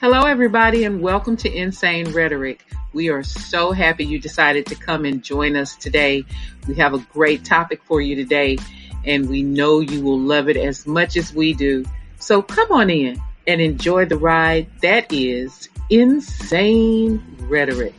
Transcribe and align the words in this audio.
Hello, 0.00 0.22
everybody, 0.22 0.84
and 0.84 1.02
welcome 1.02 1.36
to 1.36 1.54
Insane 1.54 2.10
Rhetoric. 2.12 2.64
We 2.94 3.10
are 3.10 3.22
so 3.22 3.72
happy 3.72 4.02
you 4.02 4.18
decided 4.18 4.64
to 4.68 4.74
come 4.74 5.04
and 5.04 5.22
join 5.22 5.56
us 5.56 5.76
today. 5.76 6.24
We 6.66 6.74
have 6.76 6.94
a 6.94 7.06
great 7.12 7.44
topic 7.44 7.82
for 7.84 8.00
you 8.00 8.16
today, 8.16 8.56
and 9.04 9.28
we 9.28 9.42
know 9.42 9.80
you 9.80 10.00
will 10.02 10.18
love 10.18 10.48
it 10.48 10.56
as 10.56 10.86
much 10.86 11.18
as 11.18 11.34
we 11.34 11.52
do. 11.52 11.84
So 12.18 12.40
come 12.40 12.72
on 12.72 12.88
in 12.88 13.20
and 13.46 13.60
enjoy 13.60 14.06
the 14.06 14.16
ride 14.16 14.68
that 14.80 15.12
is 15.12 15.68
Insane 15.90 17.22
Rhetoric. 17.40 17.92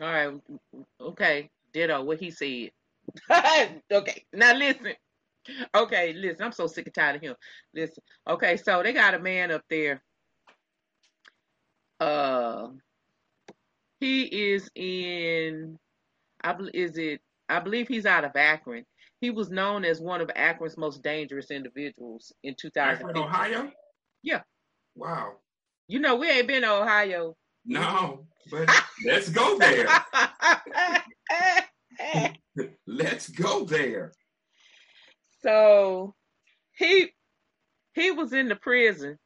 All 0.00 0.06
right. 0.06 0.34
Okay. 1.00 1.50
Ditto. 1.72 2.02
What 2.02 2.20
he 2.20 2.30
said. 2.30 2.70
okay. 3.92 4.24
Now 4.32 4.54
listen. 4.54 4.92
Okay. 5.74 6.12
Listen. 6.12 6.44
I'm 6.44 6.52
so 6.52 6.66
sick 6.66 6.86
and 6.86 6.94
tired 6.94 7.16
of 7.16 7.22
him. 7.22 7.34
Listen. 7.74 8.02
Okay. 8.28 8.56
So 8.56 8.82
they 8.82 8.92
got 8.92 9.14
a 9.14 9.18
man 9.18 9.50
up 9.50 9.62
there. 9.70 10.02
Uh, 12.00 12.68
he 14.00 14.22
is 14.24 14.68
in. 14.74 15.78
I 16.42 16.54
is 16.74 16.98
it. 16.98 17.20
I 17.48 17.60
believe 17.60 17.88
he's 17.88 18.06
out 18.06 18.24
of 18.24 18.32
Akron. 18.34 18.84
He 19.20 19.30
was 19.30 19.50
known 19.50 19.84
as 19.84 20.00
one 20.00 20.20
of 20.20 20.30
Akron's 20.36 20.76
most 20.76 21.02
dangerous 21.02 21.50
individuals 21.50 22.32
in 22.42 22.54
Akron, 22.76 23.16
Ohio? 23.16 23.70
Yeah. 24.22 24.42
Wow. 24.94 25.36
You 25.88 26.00
know, 26.00 26.16
we 26.16 26.28
ain't 26.28 26.48
been 26.48 26.62
to 26.62 26.72
Ohio. 26.72 27.34
No, 27.64 28.26
but 28.50 28.70
let's 29.04 29.28
go 29.28 29.58
there. 29.58 29.88
Let's 32.86 33.28
go 33.28 33.64
there. 33.64 34.12
so 35.42 36.14
he 36.76 37.10
he 37.94 38.10
was 38.10 38.32
in 38.32 38.48
the 38.48 38.56
prison 38.56 39.18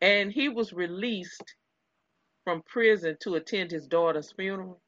and 0.00 0.32
he 0.32 0.48
was 0.48 0.72
released 0.72 1.54
from 2.44 2.62
prison 2.66 3.16
to 3.22 3.34
attend 3.36 3.70
his 3.70 3.86
daughter's 3.86 4.32
funeral. 4.32 4.80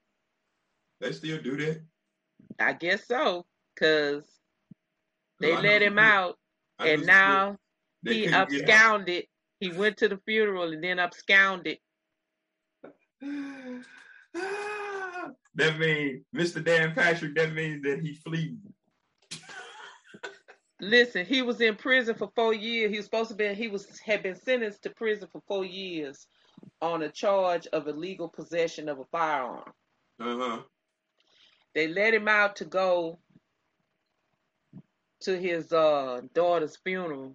They 1.00 1.12
still 1.12 1.40
do 1.40 1.56
that. 1.56 1.82
I 2.58 2.72
guess 2.72 3.06
so, 3.06 3.46
cause 3.78 4.24
they 5.40 5.56
let 5.56 5.82
him 5.82 5.98
out 5.98 6.36
and 6.78 7.06
now 7.06 7.56
he 8.02 8.26
couldn't 8.26 8.30
get 8.30 8.34
out. 8.34 8.52
absconded. 8.52 9.24
He 9.60 9.70
went 9.72 9.96
to 9.98 10.08
the 10.08 10.18
funeral 10.26 10.72
and 10.72 10.82
then 10.82 10.98
absconded. 10.98 11.78
that 15.54 15.78
means, 15.78 16.24
Mr. 16.34 16.62
Dan 16.62 16.94
Patrick, 16.94 17.34
that 17.36 17.52
means 17.52 17.82
that 17.82 18.00
he 18.00 18.14
flee. 18.14 18.56
Listen, 20.80 21.24
he 21.24 21.42
was 21.42 21.60
in 21.60 21.76
prison 21.76 22.14
for 22.14 22.30
four 22.34 22.52
years. 22.52 22.90
He 22.90 22.96
was 22.98 23.06
supposed 23.06 23.30
to 23.30 23.36
be 23.36 23.54
he 23.54 23.68
was 23.68 23.98
had 24.00 24.22
been 24.22 24.36
sentenced 24.36 24.82
to 24.82 24.90
prison 24.90 25.28
for 25.32 25.40
four 25.46 25.64
years 25.64 26.26
on 26.82 27.02
a 27.02 27.08
charge 27.08 27.66
of 27.68 27.88
illegal 27.88 28.28
possession 28.28 28.88
of 28.88 28.98
a 28.98 29.04
firearm. 29.04 29.72
Uh-huh. 30.20 30.58
They 31.74 31.88
let 31.88 32.14
him 32.14 32.28
out 32.28 32.56
to 32.56 32.64
go 32.64 33.18
to 35.20 35.38
his 35.38 35.72
uh, 35.72 36.20
daughter's 36.34 36.76
funeral. 36.76 37.34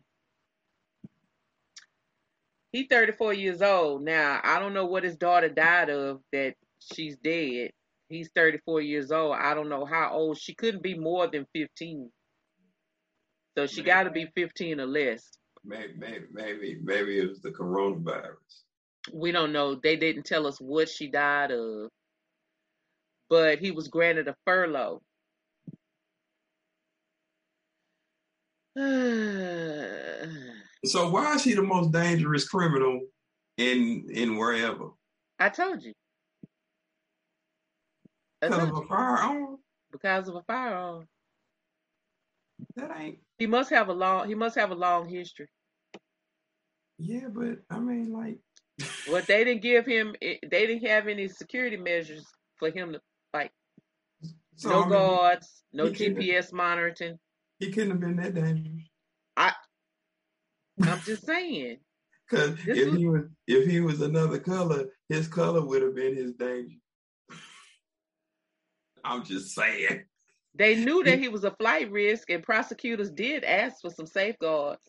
He 2.72 2.84
34 2.84 3.34
years 3.34 3.61
old. 3.61 4.04
Now, 4.04 4.39
I 4.44 4.60
don't 4.60 4.73
know 4.73 4.86
what 4.86 5.04
his 5.04 5.16
daughter 5.16 5.49
died 5.49 5.89
of 5.89 6.21
that 6.32 6.55
she's 6.80 7.17
dead. 7.17 7.71
He's 8.10 8.30
34 8.36 8.82
years 8.82 9.11
old. 9.11 9.36
I 9.39 9.54
don't 9.54 9.70
know 9.70 9.86
how 9.86 10.11
old. 10.11 10.39
She 10.39 10.54
couldn't 10.54 10.83
be 10.83 10.98
more 10.98 11.27
than 11.27 11.45
15. 11.54 12.10
So 13.58 13.67
she 13.67 13.82
got 13.82 14.04
to 14.04 14.11
be 14.11 14.27
15 14.36 14.80
or 14.80 14.86
less. 14.86 15.30
Maybe, 15.66 15.94
maybe, 15.98 16.26
maybe, 16.32 16.77
maybe 16.82 17.20
it 17.20 17.27
was 17.27 17.42
the 17.42 17.52
coronavirus. 17.52 18.64
We 19.11 19.32
don't 19.32 19.52
know. 19.52 19.76
They 19.76 19.95
didn't 19.95 20.26
tell 20.26 20.48
us 20.48 20.60
what 20.60 20.89
she 20.89 21.08
died 21.08 21.52
of. 21.52 21.89
But 23.30 23.60
he 23.60 23.71
was 23.71 23.88
granted 23.88 24.27
a 24.27 24.36
furlough. 24.45 25.02
So 30.89 31.08
why 31.10 31.36
is 31.36 31.44
he 31.44 31.54
the 31.54 31.61
most 31.61 31.92
dangerous 31.92 32.48
criminal 32.48 33.02
in 33.58 34.08
in 34.11 34.38
wherever? 34.38 34.89
I 35.38 35.50
told 35.50 35.83
you. 35.83 35.94
I 38.42 38.48
Because 38.48 38.58
told 38.60 38.72
of 38.72 38.77
you. 38.77 38.83
a 38.83 38.88
firearm? 38.88 39.58
Because 39.92 40.27
of 40.27 40.36
a 40.36 40.42
firearm. 40.44 41.08
That 42.76 42.92
ain't. 42.98 43.20
He 43.38 43.45
must 43.45 43.70
have 43.70 43.89
a 43.89 43.94
long 43.94 44.27
he 44.27 44.33
must 44.36 44.55
have 44.58 44.72
a 44.72 44.76
long 44.76 45.08
history. 45.08 45.48
Yeah, 46.98 47.27
but 47.32 47.60
I 47.70 47.80
mean, 47.80 48.11
like, 48.11 48.39
What 49.10 49.27
they 49.27 49.44
didn't 49.44 49.61
give 49.61 49.86
him 49.86 50.16
eh, 50.21 50.38
they 50.50 50.66
didn't 50.66 50.88
have 50.88 51.08
any 51.08 51.27
security 51.27 51.77
measures 51.77 52.26
for 52.58 52.71
him 52.71 52.94
to 52.94 53.00
like 53.33 53.52
so 54.56 54.70
no 54.70 54.76
I 54.77 54.82
mean, 54.82 54.89
guards, 54.89 55.64
no 55.71 55.86
GPS 55.92 56.52
monitoring. 56.52 57.20
he 57.60 57.71
couldn't 57.71 57.92
have 57.92 58.00
been 58.00 58.16
that 58.17 58.33
dangerous. 58.33 58.89
I'm 60.82 61.02
just 61.02 61.26
saying. 61.26 61.78
Because 62.30 62.52
if 62.66 62.86
was- 62.86 63.00
he 63.00 63.08
was 63.08 63.23
if 63.48 63.70
he 63.70 63.80
was 63.82 64.02
another 64.02 64.40
color, 64.40 64.86
his 65.08 65.28
color 65.28 65.66
would 65.66 65.82
have 65.82 65.95
been 65.95 66.16
his 66.16 66.34
danger. 66.34 66.78
I'm 69.04 69.23
just 69.23 69.56
saying. 69.56 70.04
They 70.56 70.76
knew 70.76 71.04
that 71.04 71.20
he 71.20 71.30
was 71.30 71.44
a 71.44 71.52
flight 71.52 71.89
risk 71.92 72.30
and 72.30 72.44
prosecutors 72.44 73.12
did 73.12 73.44
ask 73.44 73.82
for 73.82 73.89
some 73.89 74.06
safeguards. 74.06 74.82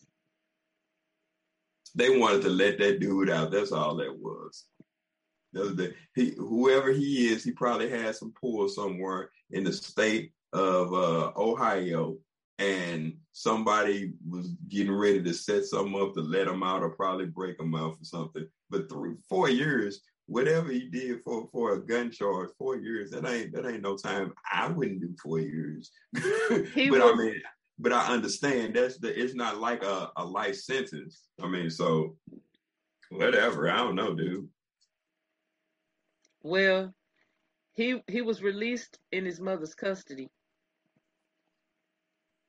They 1.95 2.19
wanted 2.19 2.43
to 2.43 2.49
let 2.49 2.79
that 2.79 3.01
dude 3.01 3.31
out. 3.31 3.51
That's 3.51 3.73
all 3.73 3.97
that 3.97 4.17
was. 4.19 4.65
That 5.53 5.63
was 5.63 5.77
the, 5.77 5.95
he, 6.15 6.35
whoever 6.37 6.93
he 6.93 7.29
is, 7.29 7.45
he 7.45 7.53
probably 7.53 7.89
had 7.89 8.15
some 8.15 8.33
pool 8.41 8.69
somewhere 8.69 9.31
in 9.51 9.65
the 9.65 9.73
state 9.73 10.33
of 10.53 10.93
uh, 10.93 11.33
Ohio, 11.37 12.19
and 12.59 13.17
somebody 13.33 14.13
was 14.29 14.49
getting 14.69 14.93
ready 14.93 15.23
to 15.23 15.33
set 15.33 15.65
something 15.65 16.01
up 16.01 16.15
to 16.15 16.21
let 16.21 16.49
him 16.49 16.63
out 16.63 16.83
or 16.83 16.91
probably 16.91 17.27
break 17.27 17.61
him 17.61 17.75
out 17.75 17.99
for 17.99 18.05
something. 18.05 18.47
But 18.71 18.89
three, 18.89 19.15
four 19.29 19.49
years, 19.49 20.01
whatever 20.27 20.71
he 20.71 20.89
did 20.89 21.23
for 21.23 21.47
for 21.49 21.73
a 21.75 21.81
gun 21.85 22.11
charge, 22.11 22.51
four 22.59 22.77
years, 22.77 23.11
that 23.11 23.27
ain't 23.27 23.53
that 23.53 23.67
ain't 23.67 23.83
no 23.83 23.97
time. 23.97 24.33
I 24.51 24.69
wouldn't 24.69 25.01
do 25.01 25.15
four 25.23 25.39
years. 25.41 25.91
But 26.49 26.91
was- 26.91 27.03
I 27.03 27.15
mean, 27.17 27.43
but 27.79 27.93
I 27.93 28.13
understand 28.13 28.75
that's 28.75 28.99
the 28.99 29.19
it's 29.19 29.35
not 29.35 29.59
like 29.59 29.83
a, 29.83 30.11
a 30.17 30.25
life 30.25 30.57
sentence. 30.57 31.23
I 31.43 31.49
mean, 31.49 31.71
so 31.71 32.17
whatever. 33.11 33.71
I 33.71 33.79
don't 33.79 33.95
know, 33.97 34.15
dude. 34.15 34.49
Well, 36.43 36.95
he 37.73 38.03
he 38.09 38.23
was 38.23 38.43
released 38.43 38.99
in 39.13 39.25
his 39.25 39.41
mother's 39.41 39.75
custody, 39.75 40.31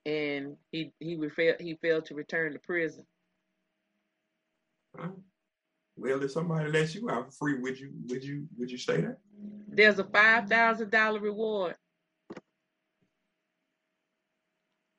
and 0.05 0.55
he 0.71 0.91
he 0.99 1.17
failed 1.29 1.59
he 1.59 1.75
failed 1.75 2.05
to 2.05 2.15
return 2.15 2.53
to 2.53 2.59
prison. 2.59 3.05
Well, 5.95 6.23
if 6.23 6.31
somebody 6.31 6.71
lets 6.71 6.95
you 6.95 7.09
out 7.09 7.33
free, 7.33 7.59
would 7.59 7.79
you 7.79 7.91
would 8.07 8.23
you 8.23 8.47
would 8.57 8.71
you 8.71 8.77
stay 8.77 9.01
there? 9.01 9.17
There's 9.67 9.99
a 9.99 10.03
five 10.03 10.47
thousand 10.49 10.91
dollar 10.91 11.19
reward. 11.19 11.75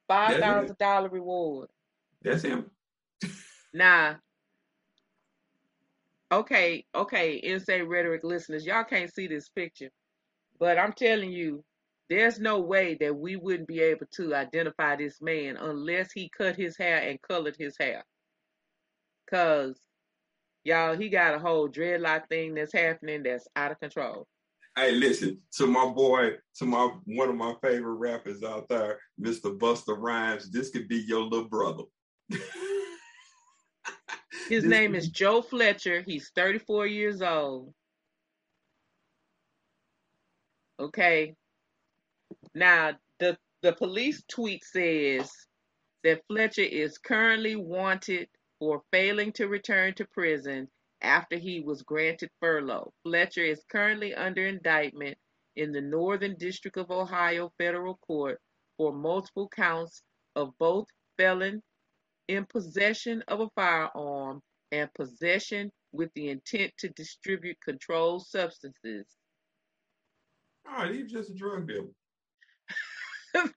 Five 0.08 0.38
thousand 0.38 0.78
dollar 0.78 1.08
reward. 1.08 1.69
That's 2.22 2.43
him. 2.43 2.70
nah. 3.75 4.14
okay, 6.31 6.84
okay, 6.94 7.40
insane 7.43 7.84
rhetoric 7.84 8.22
listeners, 8.22 8.64
y'all 8.64 8.84
can't 8.84 9.12
see 9.12 9.26
this 9.26 9.49
picture, 9.49 9.90
but 10.58 10.78
I'm 10.78 10.93
telling 10.93 11.32
you, 11.32 11.64
there's 12.12 12.38
no 12.38 12.61
way 12.61 12.94
that 13.00 13.17
we 13.17 13.37
wouldn't 13.37 13.67
be 13.67 13.81
able 13.81 14.05
to 14.12 14.35
identify 14.35 14.94
this 14.97 15.23
man 15.23 15.56
unless 15.56 16.12
he 16.12 16.29
cut 16.37 16.55
his 16.55 16.76
hair 16.76 16.99
and 16.99 17.19
colored 17.23 17.56
his 17.59 17.75
hair. 17.81 18.05
Cause 19.31 19.81
y'all, 20.62 20.94
he 20.94 21.09
got 21.09 21.35
a 21.35 21.38
whole 21.38 21.70
dreadlock 21.70 22.29
thing 22.29 22.53
that's 22.55 22.75
happening 22.75 23.23
that's 23.23 23.49
out 23.56 23.73
of 23.73 23.81
control. 23.81 24.26
Hey, 24.76 24.93
listen 24.93 25.41
to 25.56 25.67
my 25.67 25.87
boy, 25.87 26.32
to 26.56 26.67
my 26.67 26.91
one 27.06 27.31
of 27.31 27.35
my 27.35 27.55
favorite 27.62 27.94
rappers 27.94 28.43
out 28.43 28.69
there, 28.69 28.99
Mr. 29.19 29.56
Busta 29.56 29.97
Rhymes. 29.99 30.50
This 30.50 30.69
could 30.69 30.88
be 30.88 30.99
your 30.99 31.23
little 31.23 31.49
brother. 31.49 31.85
His 34.49 34.64
This 34.64 34.64
name 34.64 34.94
is 34.94 35.09
Joe 35.09 35.41
Fletcher. 35.41 36.03
He's 36.03 36.31
34 36.35 36.87
years 36.87 37.23
old. 37.23 37.73
Okay. 40.79 41.37
Now, 42.54 42.92
the 43.18 43.36
the 43.62 43.72
police 43.72 44.22
tweet 44.28 44.64
says 44.64 45.30
that 46.02 46.22
Fletcher 46.26 46.62
is 46.62 46.98
currently 46.98 47.56
wanted 47.56 48.28
for 48.58 48.82
failing 48.90 49.32
to 49.32 49.46
return 49.46 49.94
to 49.94 50.06
prison 50.06 50.68
after 51.00 51.36
he 51.36 51.60
was 51.60 51.82
granted 51.82 52.30
furlough. 52.40 52.92
Fletcher 53.04 53.44
is 53.44 53.64
currently 53.70 54.14
under 54.14 54.46
indictment 54.46 55.16
in 55.56 55.72
the 55.72 55.80
Northern 55.80 56.36
District 56.36 56.76
of 56.76 56.90
Ohio 56.90 57.52
Federal 57.58 57.96
Court 57.98 58.40
for 58.76 58.92
multiple 58.92 59.48
counts 59.48 60.02
of 60.34 60.56
both 60.58 60.86
felon 61.18 61.62
in 62.28 62.46
possession 62.46 63.22
of 63.28 63.40
a 63.40 63.48
firearm 63.54 64.40
and 64.70 64.92
possession 64.94 65.70
with 65.92 66.10
the 66.14 66.30
intent 66.30 66.72
to 66.78 66.88
distribute 66.90 67.58
controlled 67.60 68.26
substances. 68.26 69.06
All 70.66 70.84
right, 70.84 70.94
he's 70.94 71.12
just 71.12 71.30
a 71.30 71.34
drug 71.34 71.68
dealer. 71.68 71.88
But 73.34 73.52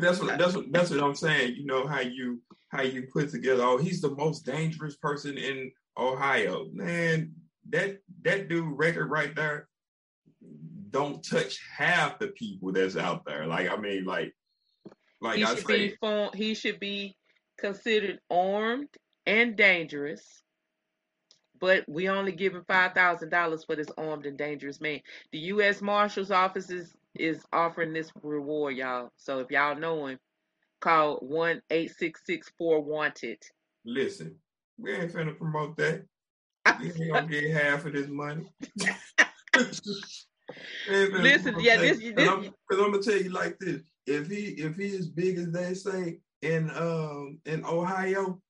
that's 0.00 0.20
what 0.20 0.38
that's 0.38 0.54
what 0.54 0.72
that's 0.72 0.90
what 0.90 1.02
I'm 1.02 1.14
saying. 1.14 1.54
You 1.56 1.66
know 1.66 1.86
how 1.86 2.00
you 2.00 2.40
how 2.70 2.82
you 2.82 3.08
put 3.12 3.30
together. 3.30 3.62
Oh, 3.62 3.78
he's 3.78 4.00
the 4.00 4.14
most 4.14 4.46
dangerous 4.46 4.96
person 4.96 5.36
in 5.36 5.70
Ohio. 5.96 6.66
Man, 6.72 7.32
that 7.70 7.98
that 8.22 8.48
dude 8.48 8.78
record 8.78 9.10
right 9.10 9.34
there 9.34 9.68
don't 10.90 11.24
touch 11.24 11.60
half 11.76 12.18
the 12.18 12.28
people 12.28 12.72
that's 12.72 12.96
out 12.96 13.24
there. 13.24 13.46
Like 13.46 13.70
I 13.70 13.76
mean, 13.76 14.04
like 14.04 14.34
like 15.20 15.36
he 15.38 15.44
I 15.44 15.54
should 15.54 15.66
say, 15.66 15.96
be 16.02 16.28
he 16.34 16.54
should 16.54 16.80
be 16.80 17.16
considered 17.58 18.20
armed 18.30 18.88
and 19.26 19.56
dangerous. 19.56 20.42
But 21.60 21.84
we 21.86 22.08
only 22.08 22.32
give 22.32 22.54
him 22.54 22.64
five 22.66 22.94
thousand 22.94 23.28
dollars 23.28 23.64
for 23.64 23.76
this 23.76 23.90
armed 23.98 24.26
and 24.26 24.38
dangerous 24.38 24.80
man. 24.80 25.00
The 25.30 25.38
U.S. 25.38 25.82
Marshal's 25.82 26.30
Office 26.30 26.70
is, 26.70 26.94
is 27.14 27.44
offering 27.52 27.92
this 27.92 28.10
reward, 28.22 28.76
y'all. 28.76 29.10
So 29.16 29.40
if 29.40 29.50
y'all 29.50 29.76
know 29.76 30.06
him, 30.06 30.18
call 30.80 31.16
one 31.16 31.60
eight 31.70 31.92
six 31.96 32.20
six 32.24 32.50
four 32.58 32.80
wanted. 32.82 33.38
listen, 33.84 34.34
we 34.78 34.92
ain't 34.92 35.12
finna 35.12 35.36
promote 35.36 35.76
that. 35.78 36.04
We 36.80 36.86
ain't 36.92 37.12
gonna 37.12 37.26
get 37.26 37.50
half 37.50 37.84
of 37.86 37.92
this 37.94 38.08
money. 38.08 38.52
Listen, 41.12 41.56
yeah, 41.60 41.76
this- 41.76 41.98
because 41.98 42.14
this- 42.16 42.28
I'm, 42.28 42.54
I'm 42.72 42.90
gonna 42.92 43.02
tell 43.02 43.16
you 43.20 43.30
like 43.30 43.58
this: 43.58 43.82
if 44.06 44.28
he 44.28 44.46
if 44.62 44.76
he 44.76 44.96
as 44.96 45.08
big 45.08 45.38
as 45.38 45.50
they 45.50 45.74
say 45.74 46.18
in 46.42 46.70
um 46.70 47.38
in 47.44 47.64
Ohio, 47.64 48.40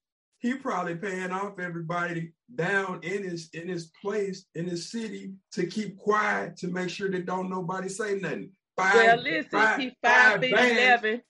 he 0.41 0.55
probably 0.55 0.97
paying 0.97 1.31
off 1.31 1.59
everybody 1.59 2.33
down 2.55 3.01
in 3.03 3.23
his 3.23 3.49
in 3.53 3.69
his 3.69 3.91
place 4.03 4.47
in 4.55 4.67
his 4.67 4.91
city 4.91 5.33
to 5.53 5.67
keep 5.67 5.97
quiet 5.99 6.57
to 6.59 6.69
make 6.69 6.91
sure 6.91 7.11
that 7.11 7.27
don't 7.27 7.49
nobody 7.51 7.89
say 7.89 8.19
nothing. 8.19 8.51
Five, 8.77 8.95
Well, 8.95 9.17
listen, 9.19 9.51
five- 9.51 9.79
he 9.81 9.93
five 10.03 10.41
feet 10.41 10.55
bands- 10.55 10.73
eleven, 10.79 11.17
two 11.19 11.23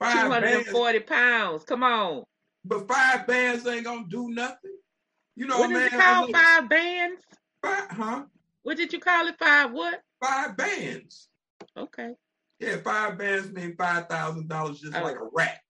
five 0.00 0.12
hundred 0.30 0.34
and 0.54 0.64
bands, 0.72 1.04
pounds. 1.08 1.64
Come 1.64 1.82
on, 1.82 2.24
but 2.64 2.86
five 2.88 3.26
bands 3.26 3.66
ain't 3.66 3.84
gonna 3.84 4.06
do 4.08 4.30
nothing. 4.30 4.76
You 5.36 5.46
know, 5.46 5.58
what 5.58 5.70
man. 5.70 5.82
did 5.82 5.92
you 5.92 5.98
I 5.98 6.02
call 6.02 6.28
five 6.32 6.68
bands? 6.68 7.22
five- 7.62 7.90
huh? 7.90 8.24
What 8.62 8.76
did 8.76 8.92
you 8.92 9.00
call 9.00 9.26
it? 9.26 9.36
Five 9.38 9.72
what? 9.72 10.00
Five 10.22 10.56
bands. 10.56 11.28
Okay, 11.76 12.14
Yeah, 12.60 12.76
five 12.78 13.18
bands 13.18 13.50
mean 13.52 13.74
five 13.76 14.08
thousand 14.08 14.48
dollars, 14.48 14.80
just 14.80 14.94
Oh. 14.96 15.02
like 15.02 15.16
a 15.16 15.28
rack. 15.32 15.60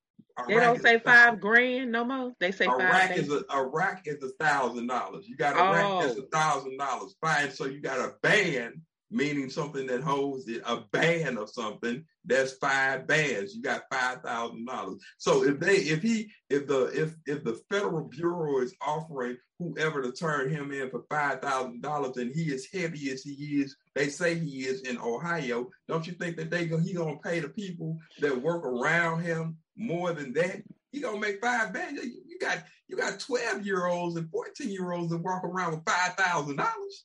They 0.48 0.54
don't 0.54 0.82
say 0.82 0.98
five 0.98 1.40
grand 1.40 1.92
no 1.92 2.04
more. 2.04 2.32
They 2.40 2.50
say 2.50 2.64
A 2.66 2.68
five. 2.70 2.78
rack 2.80 3.16
is 3.16 3.30
a, 3.30 3.44
a 3.50 3.66
rack 3.66 4.02
is 4.06 4.22
a 4.22 4.30
thousand 4.44 4.88
dollars. 4.88 5.26
You 5.28 5.36
got 5.36 5.54
a 5.54 5.72
rack 5.72 5.84
oh. 5.86 6.02
that's 6.02 6.18
a 6.18 6.22
Oh. 6.22 6.28
thousand 6.32 6.76
dollars. 6.78 7.14
Fine. 7.20 7.50
So 7.52 7.66
you 7.66 7.80
got 7.80 7.98
a 8.00 8.14
band, 8.22 8.80
meaning 9.10 9.48
something 9.48 9.86
that 9.86 10.02
holds 10.02 10.48
it, 10.48 10.62
a 10.66 10.78
band 10.92 11.38
of 11.38 11.50
something 11.50 12.04
that's 12.24 12.54
five 12.54 13.06
bands. 13.06 13.54
You 13.54 13.62
got 13.62 13.82
five 13.92 14.22
thousand 14.22 14.66
dollars. 14.66 14.98
So 15.18 15.44
if 15.44 15.60
they 15.60 15.76
if 15.76 16.02
he 16.02 16.30
if 16.50 16.66
the 16.66 16.86
if 16.86 17.14
if 17.26 17.44
the 17.44 17.60
federal 17.70 18.08
bureau 18.08 18.60
is 18.60 18.74
offering 18.84 19.36
whoever 19.60 20.02
to 20.02 20.10
turn 20.10 20.50
him 20.50 20.72
in 20.72 20.90
for 20.90 21.04
five 21.08 21.40
thousand 21.42 21.80
dollars 21.80 22.16
and 22.16 22.34
he 22.34 22.44
is 22.52 22.66
heavy 22.72 23.10
as 23.12 23.22
he 23.22 23.60
is, 23.62 23.76
they 23.94 24.08
say 24.08 24.34
he 24.34 24.64
is 24.66 24.80
in 24.82 24.98
Ohio. 24.98 25.68
Don't 25.86 26.06
you 26.08 26.14
think 26.14 26.36
that 26.38 26.50
they 26.50 26.66
go 26.66 26.78
he 26.78 26.92
gonna 26.92 27.18
pay 27.22 27.38
the 27.38 27.48
people 27.50 27.96
that 28.20 28.42
work 28.42 28.64
around 28.64 29.22
him 29.22 29.58
more 29.76 30.12
than 30.12 30.32
that? 30.34 30.62
You 30.92 31.02
gonna 31.02 31.18
make 31.18 31.40
five 31.40 31.72
bands. 31.72 32.02
You 32.02 32.22
you 32.26 32.38
got 32.38 32.64
you 32.88 32.96
got 32.96 33.18
twelve 33.18 33.66
year 33.66 33.86
olds 33.86 34.16
and 34.16 34.30
fourteen 34.30 34.70
year 34.70 34.92
olds 34.92 35.10
that 35.10 35.18
walk 35.18 35.44
around 35.44 35.72
with 35.72 35.84
five 35.84 36.14
thousand 36.14 36.56
dollars. 36.56 37.04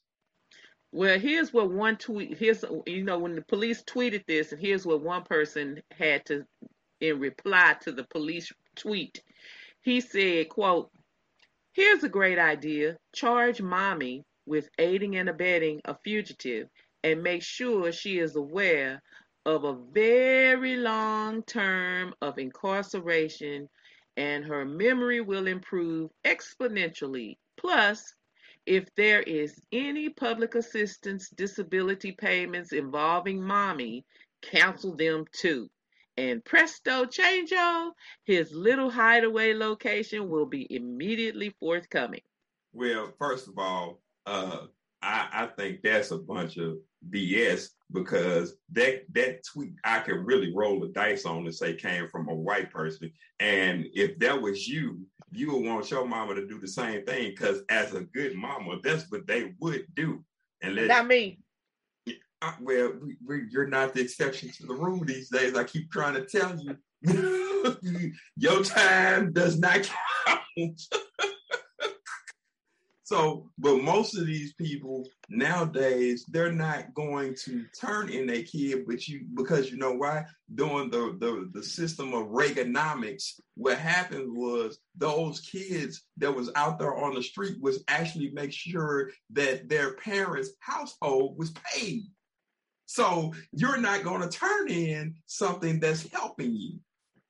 Well, 0.92 1.20
here's 1.20 1.54
what 1.54 1.72
one 1.72 1.98
tweet. 1.98 2.38
Here's 2.38 2.64
you 2.86 3.04
know 3.04 3.20
when 3.20 3.36
the 3.36 3.44
police 3.44 3.84
tweeted 3.84 4.26
this, 4.26 4.52
and 4.52 4.62
here's 4.62 4.86
what 4.86 5.02
one 5.02 5.24
person 5.24 5.82
had 5.92 6.26
to 6.28 6.46
in 7.00 7.20
reply 7.20 7.78
to 7.82 7.92
the 7.92 8.04
police 8.06 8.52
tweet. 8.76 9.22
He 9.82 10.02
said, 10.02 10.50
"quote 10.50 10.92
Here's 11.74 12.04
a 12.04 12.10
great 12.10 12.40
idea: 12.40 12.98
charge 13.14 13.62
mommy 13.62 14.26
with 14.46 14.70
aiding 14.80 15.16
and 15.16 15.30
abetting 15.30 15.82
a 15.86 15.96
fugitive, 16.04 16.68
and 17.04 17.24
make 17.24 17.44
sure 17.44 17.92
she 17.92 18.20
is 18.20 18.36
aware 18.36 19.02
of 19.46 19.64
a 19.64 19.78
very 19.92 20.76
long 20.76 21.44
term 21.44 22.14
of 22.22 22.38
incarceration, 22.38 23.70
and 24.18 24.46
her 24.46 24.66
memory 24.66 25.22
will 25.22 25.48
improve 25.48 26.12
exponentially. 26.26 27.38
Plus." 27.58 28.14
If 28.66 28.94
there 28.96 29.24
is 29.24 29.60
any 29.72 30.10
public 30.10 30.54
assistance 30.54 31.30
disability 31.30 32.12
payments 32.12 32.72
involving 32.72 33.42
mommy, 33.42 34.06
cancel 34.44 34.96
them 34.96 35.26
too. 35.32 35.70
And 36.18 36.44
presto 36.46 37.06
changeo, 37.06 37.94
his 38.26 38.52
little 38.52 38.92
hideaway 38.92 39.54
location 39.54 40.30
will 40.30 40.46
be 40.46 40.68
immediately 40.70 41.56
forthcoming. 41.60 42.22
Well, 42.74 43.12
first 43.18 43.48
of 43.48 43.58
all, 43.58 44.02
uh, 44.28 44.68
I, 45.02 45.30
I 45.32 45.46
think 45.48 45.82
that's 45.82 46.12
a 46.12 46.18
bunch 46.18 46.58
of 46.58 46.78
BS 47.10 47.70
because 47.92 48.56
that 48.72 49.04
that 49.14 49.44
tweet 49.46 49.74
I 49.84 50.00
could 50.00 50.26
really 50.26 50.54
roll 50.54 50.80
the 50.80 50.90
dice 50.90 51.26
on 51.26 51.46
and 51.46 51.56
say 51.56 51.74
came 51.74 52.08
from 52.08 52.28
a 52.30 52.34
white 52.34 52.72
person. 52.72 53.12
And 53.40 53.88
if 53.94 54.20
that 54.20 54.40
was 54.42 54.68
you, 54.68 55.00
you 55.32 55.52
would 55.52 55.66
want 55.66 55.90
your 55.92 56.06
mama 56.06 56.36
to 56.36 56.48
do 56.48 56.60
the 56.60 56.68
same 56.68 57.06
thing 57.06 57.30
because 57.30 57.62
as 57.70 57.94
a 57.94 58.02
good 58.02 58.36
mama, 58.36 58.80
that's 58.84 59.10
what 59.10 59.28
they 59.28 59.54
would 59.60 59.86
do. 59.96 60.24
And 60.62 60.76
let 60.76 60.88
Not 60.88 61.08
me. 61.08 61.40
Uh, 62.42 62.54
well, 62.62 62.94
we, 63.02 63.18
we, 63.26 63.44
you're 63.50 63.68
not 63.68 63.94
the 63.94 64.02
exception 64.02 64.50
to 64.50 64.66
the 64.66 64.74
rule 64.74 65.04
these 65.04 65.30
days. 65.30 65.56
I 65.56 65.64
keep 65.66 65.92
trying 65.92 66.14
to 66.14 66.26
tell 66.26 66.58
you, 66.58 66.78
your 68.38 68.64
time 68.64 69.34
does 69.34 69.60
not 69.60 69.90
count. 70.26 70.82
So, 73.10 73.50
but 73.58 73.82
most 73.82 74.16
of 74.16 74.28
these 74.28 74.54
people 74.54 75.04
nowadays, 75.30 76.26
they're 76.30 76.52
not 76.52 76.94
going 76.94 77.34
to 77.46 77.66
turn 77.76 78.10
in 78.10 78.28
their 78.28 78.44
kid, 78.44 78.86
but 78.86 79.08
you 79.08 79.26
because 79.34 79.72
you 79.72 79.78
know 79.78 79.94
why? 79.94 80.26
During 80.54 80.92
the, 80.92 81.18
the 81.20 81.50
the 81.52 81.64
system 81.64 82.14
of 82.14 82.28
Reaganomics, 82.28 83.40
what 83.56 83.80
happened 83.80 84.38
was 84.38 84.78
those 84.96 85.40
kids 85.40 86.04
that 86.18 86.36
was 86.36 86.52
out 86.56 86.78
there 86.78 86.96
on 87.04 87.16
the 87.16 87.24
street 87.24 87.60
was 87.60 87.84
actually 87.88 88.30
make 88.30 88.54
sure 88.54 89.10
that 89.32 89.68
their 89.70 89.96
parents' 89.96 90.52
household 90.60 91.36
was 91.36 91.52
paid. 91.74 92.04
So 92.86 93.34
you're 93.52 93.82
not 93.82 94.04
going 94.04 94.22
to 94.22 94.30
turn 94.30 94.70
in 94.70 95.16
something 95.26 95.80
that's 95.80 96.08
helping 96.14 96.54
you. 96.54 96.78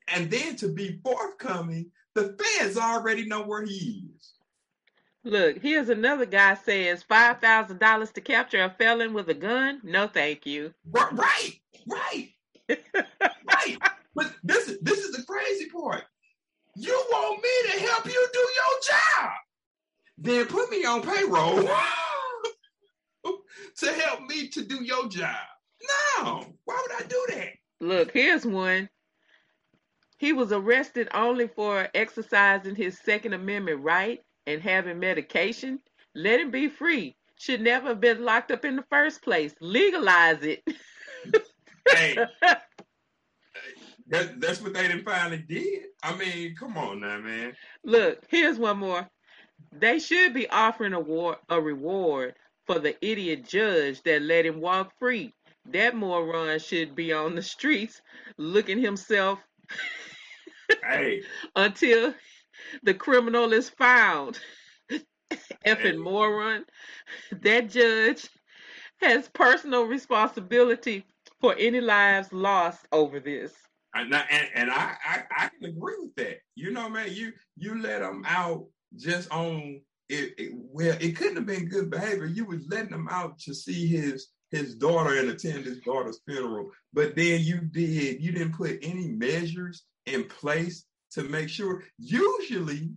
And 0.10 0.30
then 0.30 0.58
to 0.58 0.74
be 0.74 1.00
forthcoming, 1.06 1.90
the 2.16 2.38
feds 2.38 2.78
already 2.78 3.28
know 3.28 3.44
where 3.44 3.64
he 3.64 4.10
is. 4.18 4.34
Look, 5.26 5.62
here's 5.62 5.90
another 5.90 6.26
guy 6.26 6.56
says 6.56 7.04
five 7.04 7.40
thousand 7.42 7.80
dollars 7.80 8.12
to 8.12 8.22
capture 8.22 8.64
a 8.64 8.70
felon 8.70 9.14
with 9.14 9.30
a 9.30 9.34
gun. 9.34 9.82
No, 9.84 10.08
thank 10.08 10.46
you. 10.46 10.74
Right, 10.86 11.60
right, 11.86 12.30
right. 13.46 13.78
But 14.16 14.34
this 14.44 14.70
is 14.70 14.80
this 14.82 15.00
is 15.00 15.16
the 15.16 15.24
crazy 15.24 15.70
part. 15.70 16.04
You 16.76 16.94
want 17.12 17.44
me 17.44 17.50
to 17.72 17.80
help 17.88 18.06
you 18.06 18.28
do 18.32 18.40
your 18.40 18.80
job? 18.88 19.32
Then 20.18 20.46
put 20.46 20.70
me 20.70 20.86
on 20.86 21.02
payroll 21.02 21.68
to 23.78 23.94
help 23.94 24.22
me 24.30 24.48
to 24.50 24.64
do 24.64 24.84
your 24.84 25.10
job. 25.10 25.36
No, 26.18 26.46
why 26.64 26.82
would 26.82 27.04
I 27.04 27.08
do 27.08 27.26
that? 27.30 27.50
Look, 27.82 28.12
here's 28.12 28.46
one. 28.46 28.90
He 30.18 30.34
was 30.34 30.52
arrested 30.52 31.08
only 31.14 31.48
for 31.48 31.88
exercising 31.94 32.76
his 32.76 33.00
Second 33.00 33.34
Amendment 33.34 33.82
right 33.82 34.22
and 34.50 34.62
having 34.62 35.00
medication. 35.00 35.80
Let 36.16 36.40
him 36.40 36.52
be 36.52 36.68
free. 36.70 37.16
Should 37.38 37.62
never 37.62 37.90
have 37.90 38.02
been 38.02 38.26
locked 38.26 38.52
up 38.52 38.66
in 38.66 38.76
the 38.76 38.84
first 38.90 39.22
place. 39.22 39.54
Legalize 39.62 40.44
it. 40.44 40.64
Hey, 41.92 42.18
that, 44.10 44.40
that's 44.40 44.62
what 44.62 44.74
they 44.74 44.88
done 44.88 45.02
finally 45.04 45.40
did. 45.40 45.86
I 46.04 46.16
mean, 46.16 46.54
come 46.56 46.78
on 46.78 47.00
now, 47.00 47.18
man. 47.18 47.54
Look, 47.84 48.24
here's 48.28 48.60
one 48.60 48.78
more. 48.78 49.10
They 49.72 49.98
should 49.98 50.36
be 50.36 50.48
offering 50.50 50.94
a, 50.94 51.00
war- 51.00 51.40
a 51.50 51.60
reward 51.60 52.36
for 52.68 52.78
the 52.78 52.96
idiot 53.04 53.48
judge 53.48 54.04
that 54.04 54.22
let 54.22 54.46
him 54.46 54.62
walk 54.62 54.94
free. 55.00 55.34
That 55.72 55.96
moron 55.96 56.60
should 56.60 56.96
be 56.96 57.12
on 57.12 57.34
the 57.34 57.42
streets 57.42 58.02
looking 58.38 58.80
himself 58.80 59.40
Hey, 60.84 61.24
until 61.56 62.14
the 62.84 62.94
criminal 62.94 63.54
is 63.54 63.70
found. 63.70 64.40
Effing 65.66 66.02
moron. 66.02 66.66
That 67.32 67.70
judge 67.70 68.30
has 69.02 69.30
personal 69.30 69.84
responsibility 69.84 71.06
for 71.40 71.56
any 71.58 71.82
lives 71.82 72.34
lost 72.34 72.88
over 72.92 73.20
this. 73.20 73.54
and 73.96 74.14
I, 74.16 74.24
and, 74.30 74.48
and 74.56 74.72
I, 74.72 74.96
I 75.06 75.24
I 75.38 75.50
can 75.50 75.70
agree 75.70 75.96
with 76.00 76.16
that. 76.16 76.38
You 76.56 76.72
know, 76.72 76.90
man, 76.90 77.10
you 77.12 77.34
you 77.58 77.82
let 77.82 78.02
them 78.02 78.24
out 78.28 78.66
just 78.98 79.32
on 79.32 79.82
it, 80.10 80.34
it. 80.38 80.52
Well, 80.54 80.98
it 81.00 81.16
couldn't 81.16 81.38
have 81.38 81.46
been 81.46 81.70
good 81.70 81.90
behavior. 81.90 82.26
You 82.26 82.46
was 82.46 82.68
letting 82.70 82.92
them 82.92 83.08
out 83.10 83.40
to 83.40 83.54
see 83.54 83.88
his 83.88 84.28
his 84.52 84.76
daughter 84.76 85.18
and 85.20 85.30
attend 85.30 85.66
his 85.66 85.80
daughter's 85.80 86.20
funeral, 86.28 86.72
but 86.94 87.16
then 87.16 87.42
you 87.42 87.62
did 87.62 88.22
you 88.22 88.32
didn't 88.32 88.56
put 88.56 88.80
any 88.82 89.08
measures 89.08 89.84
in 90.06 90.24
place 90.26 90.86
to 91.12 91.24
make 91.24 91.50
sure. 91.50 91.84
Usually, 91.98 92.90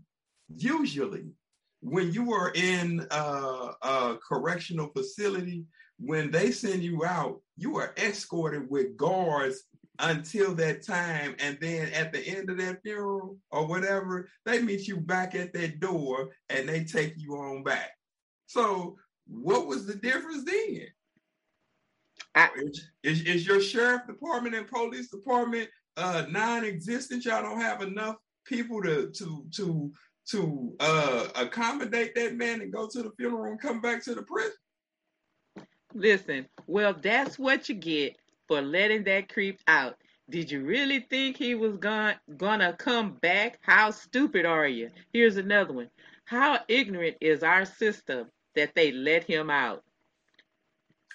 usually, 0.49 1.33
when 1.81 2.12
you 2.12 2.33
are 2.33 2.52
in 2.54 3.07
a, 3.11 3.71
a 3.83 4.19
correctional 4.26 4.88
facility, 4.88 5.64
when 5.99 6.31
they 6.31 6.50
send 6.50 6.83
you 6.83 7.04
out, 7.04 7.40
you 7.57 7.76
are 7.76 7.95
escorted 7.97 8.69
with 8.71 8.97
guards 8.97 9.64
until 9.99 10.54
that 10.54 10.85
time. 10.85 11.37
And 11.38 11.59
then 11.61 11.92
at 11.92 12.12
the 12.12 12.21
end 12.21 12.50
of 12.50 12.59
that 12.59 12.83
funeral 12.83 13.37
or 13.50 13.66
whatever, 13.66 14.28
they 14.45 14.61
meet 14.61 14.88
you 14.88 14.97
back 14.97 15.35
at 15.35 15.52
that 15.54 15.81
door 15.81 16.31
and 16.49 16.69
they 16.69 16.85
take 16.85 17.14
you 17.16 17.37
on 17.37 17.62
back. 17.62 17.90
So, 18.47 18.97
what 19.26 19.66
was 19.66 19.87
the 19.87 19.95
difference 19.95 20.45
then? 20.45 20.87
I- 22.35 22.50
is, 22.57 22.90
is, 23.02 23.23
is 23.23 23.47
your 23.47 23.61
sheriff 23.61 24.07
department 24.07 24.54
and 24.54 24.66
police 24.66 25.09
department 25.09 25.69
uh, 25.97 26.27
non-existent? 26.29 27.25
Y'all 27.25 27.43
don't 27.43 27.61
have 27.61 27.83
enough 27.83 28.17
people 28.45 28.83
to 28.83 29.11
to 29.11 29.45
to 29.53 29.93
to 30.31 30.75
uh, 30.81 31.29
accommodate 31.35 32.15
that 32.15 32.37
man 32.37 32.61
and 32.61 32.73
go 32.73 32.89
to 32.89 33.03
the 33.03 33.11
funeral 33.19 33.51
and 33.51 33.61
come 33.61 33.81
back 33.81 34.03
to 34.05 34.15
the 34.15 34.23
prison. 34.23 34.53
Listen, 35.95 36.47
well, 36.67 36.95
that's 36.95 37.39
what 37.39 37.69
you 37.69 37.75
get 37.75 38.17
for 38.49 38.63
letting 38.63 39.05
that 39.05 39.33
creep 39.33 39.61
out. 39.69 39.97
Did 40.31 40.51
you 40.51 40.65
really 40.65 41.01
think 41.01 41.37
he 41.37 41.55
was 41.55 41.77
gonna 41.77 42.19
gonna 42.37 42.73
come 42.75 43.15
back? 43.15 43.59
How 43.61 43.91
stupid 43.91 44.47
are 44.47 44.67
you? 44.67 44.91
Here's 45.13 45.37
another 45.37 45.75
one. 45.75 45.91
How 46.25 46.61
ignorant 46.69 47.17
is 47.21 47.43
our 47.43 47.65
system 47.65 48.31
that 48.55 48.75
they 48.75 48.93
let 48.93 49.25
him 49.25 49.51
out? 49.51 49.83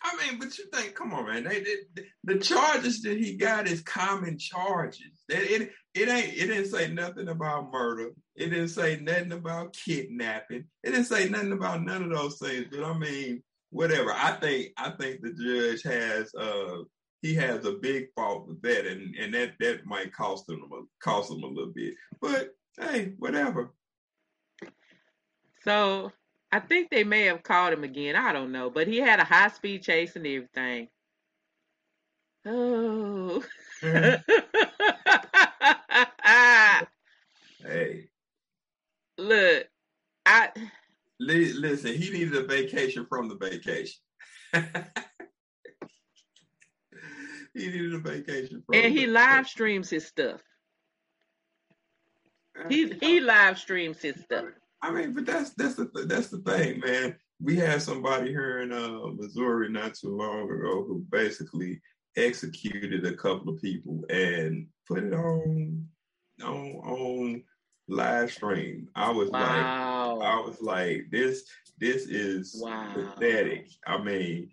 I 0.04 0.18
mean, 0.18 0.40
but 0.40 0.58
you 0.58 0.66
think, 0.74 0.96
come 0.96 1.14
on, 1.14 1.26
man. 1.26 1.44
They, 1.44 1.62
they, 1.62 2.04
the 2.24 2.40
charges 2.40 3.02
that 3.02 3.18
he 3.18 3.36
got 3.36 3.68
is 3.68 3.82
common 3.82 4.38
charges. 4.38 5.24
It, 5.30 5.62
it 5.62 5.72
it 5.94 6.10
ain't. 6.10 6.34
It 6.34 6.48
didn't 6.48 6.68
say 6.68 6.88
nothing 6.92 7.28
about 7.28 7.72
murder. 7.72 8.12
It 8.36 8.50
didn't 8.50 8.70
say 8.70 9.00
nothing 9.00 9.32
about 9.32 9.74
kidnapping. 9.74 10.66
It 10.84 10.92
didn't 10.92 11.06
say 11.06 11.30
nothing 11.30 11.54
about 11.54 11.84
none 11.84 12.04
of 12.04 12.12
those 12.12 12.38
things. 12.38 12.68
But 12.72 12.84
I 12.84 12.98
mean, 12.98 13.44
whatever. 13.72 14.12
I 14.14 14.32
think 14.34 14.74
I 14.78 14.92
think 14.92 15.22
the 15.22 15.34
judge 15.34 15.84
has 15.84 16.34
uh 16.36 16.84
he 17.22 17.34
has 17.36 17.66
a 17.66 17.74
big 17.74 18.08
fault 18.16 18.48
with 18.48 18.62
that, 18.62 18.86
and 18.86 19.16
and 19.16 19.34
that 19.34 19.54
that 19.60 19.86
might 19.86 20.14
cost 20.14 20.50
him 20.50 20.62
a, 20.72 20.84
cost 21.04 21.32
him 21.32 21.44
a 21.44 21.48
little 21.48 21.74
bit. 21.74 21.96
But 22.22 22.52
hey, 22.80 23.14
whatever. 23.18 23.74
So 25.64 26.12
I 26.52 26.60
think 26.60 26.90
they 26.90 27.04
may 27.04 27.24
have 27.24 27.44
caught 27.44 27.74
him 27.74 27.84
again. 27.84 28.16
I 28.16 28.32
don't 28.32 28.52
know, 28.52 28.70
but 28.70 28.88
he 28.88 28.98
had 28.98 29.20
a 29.20 29.26
high 29.26 29.50
speed 29.50 29.84
chase 29.84 30.16
and 30.16 30.26
everything. 30.26 30.88
Mm-hmm. 32.46 32.48
Oh. 32.50 33.44
hey, 37.64 38.08
Look, 39.18 39.68
I 40.26 40.52
listen. 41.20 41.94
He 41.96 42.10
needed 42.12 42.36
a 42.36 42.44
vacation 42.44 43.06
from 43.10 43.28
the 43.28 43.36
vacation. 43.36 44.00
he 47.54 47.68
needed 47.68 47.96
a 47.96 48.00
vacation 48.00 48.64
from. 48.66 48.76
and 48.76 48.86
he 48.86 49.06
vacation. 49.06 49.14
live 49.14 49.48
streams 49.48 49.90
his 49.90 50.06
stuff. 50.06 50.42
He 52.70 52.94
he 53.02 53.20
live 53.20 53.60
streams 53.60 54.02
his 54.02 54.22
stuff. 54.22 54.46
I 54.82 54.92
mean, 54.92 55.14
but 55.14 55.26
that's 55.26 55.52
that's 55.52 55.76
the 55.76 55.90
that's 56.08 56.28
the 56.30 56.38
thing, 56.40 56.80
man. 56.80 57.16
We 57.42 57.56
had 57.58 57.82
somebody 57.82 58.30
here 58.30 58.60
in 58.60 58.72
uh, 58.72 59.08
Missouri 59.16 59.70
not 59.70 59.94
too 59.96 60.16
long 60.16 60.50
ago 60.50 60.84
who 60.88 61.06
basically 61.10 61.82
executed 62.16 63.06
a 63.06 63.16
couple 63.16 63.54
of 63.54 63.62
people 63.62 64.04
and 64.10 64.68
put 64.88 65.04
it 65.04 65.14
on 65.14 65.88
on 66.44 66.72
on 66.84 67.44
live 67.88 68.32
stream. 68.32 68.88
I 68.96 69.12
was 69.12 69.30
like, 69.30 69.42
I 70.22 70.40
was 70.46 70.62
like, 70.62 71.06
this 71.12 71.46
this 71.80 72.08
is 72.08 72.60
Wow. 72.64 72.94
pathetic. 72.94 73.70
I 73.86 73.98
mean, 74.02 74.50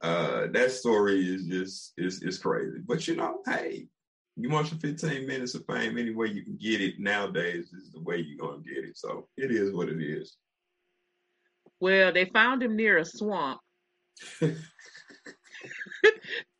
uh, 0.00 0.46
that 0.52 0.70
story 0.72 1.20
is 1.34 1.46
just 1.46 1.92
is 1.98 2.22
is 2.22 2.38
crazy. 2.38 2.78
But 2.86 3.06
you 3.08 3.16
know, 3.16 3.40
hey, 3.46 3.88
you 4.38 4.48
want 4.48 4.70
your 4.70 4.78
15 4.78 5.26
minutes 5.26 5.56
of 5.56 5.64
fame 5.66 5.98
any 5.98 6.14
way 6.14 6.28
you 6.28 6.44
can 6.44 6.56
get 6.56 6.80
it 6.80 7.00
nowadays 7.00 7.72
is 7.72 7.90
the 7.90 8.00
way 8.00 8.18
you're 8.18 8.38
gonna 8.38 8.62
get 8.62 8.84
it. 8.84 8.96
So 8.96 9.26
it 9.36 9.50
is 9.50 9.72
what 9.72 9.88
it 9.88 10.00
is. 10.00 10.36
Well, 11.80 12.12
they 12.12 12.26
found 12.26 12.62
him 12.62 12.76
near 12.76 12.98
a 12.98 13.04
swamp. 13.04 13.60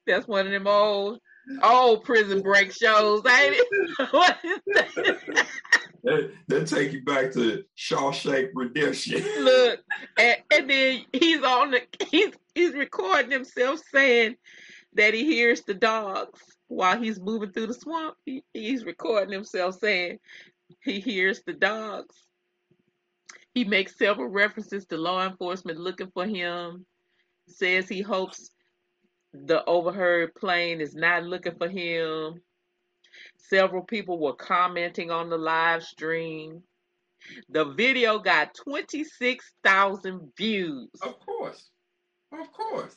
That's 0.07 0.27
one 0.27 0.47
of 0.47 0.53
them 0.53 0.67
old 0.67 1.21
old 1.63 2.05
prison 2.05 2.43
break 2.43 2.73
shows, 2.73 3.23
ain't 3.27 3.57
it? 3.59 5.47
that 6.49 6.67
take 6.67 6.93
you 6.93 7.05
back 7.05 7.33
to 7.33 7.63
Shawshank 7.77 8.51
Redemption. 8.55 9.23
Look, 9.45 9.81
and, 10.19 10.37
and 10.53 10.69
then 10.71 11.05
he's 11.13 11.43
on 11.43 11.71
the 11.71 11.83
he's 12.11 12.33
he's 12.55 12.75
recording 12.75 13.31
himself 13.31 13.81
saying 13.93 14.35
that 14.95 15.15
he 15.15 15.25
hears 15.25 15.63
the 15.63 15.75
dogs 15.75 16.41
while 16.69 17.01
he's 17.01 17.21
moving 17.21 17.51
through 17.51 17.67
the 17.67 17.75
swamp. 17.75 18.17
He, 18.25 18.45
he's 18.53 18.85
recording 18.85 19.33
himself 19.33 19.79
saying 19.79 20.19
he 20.83 21.01
hears 21.01 21.43
the 21.43 21.55
dogs. 21.55 22.15
He 23.55 23.65
makes 23.65 23.99
several 23.99 24.29
references 24.29 24.87
to 24.87 24.97
law 24.97 25.27
enforcement 25.27 25.79
looking 25.79 26.11
for 26.13 26.27
him. 26.27 26.87
Says 27.49 27.89
he 27.89 28.03
hopes 28.03 28.51
the 29.33 29.65
overheard 29.65 30.35
plane 30.35 30.81
is 30.81 30.95
not 30.95 31.25
looking 31.25 31.57
for 31.57 31.69
him. 31.69 32.41
Several 33.39 33.83
people 33.83 34.19
were 34.19 34.35
commenting 34.35 35.11
on 35.11 35.31
the 35.31 35.39
live 35.39 35.83
stream. 35.83 36.63
The 37.49 37.65
video 37.65 38.19
got 38.19 38.55
26,000 38.55 40.33
views. 40.37 40.89
Of 41.03 41.19
course, 41.21 41.71
of 42.33 42.53
course, 42.53 42.97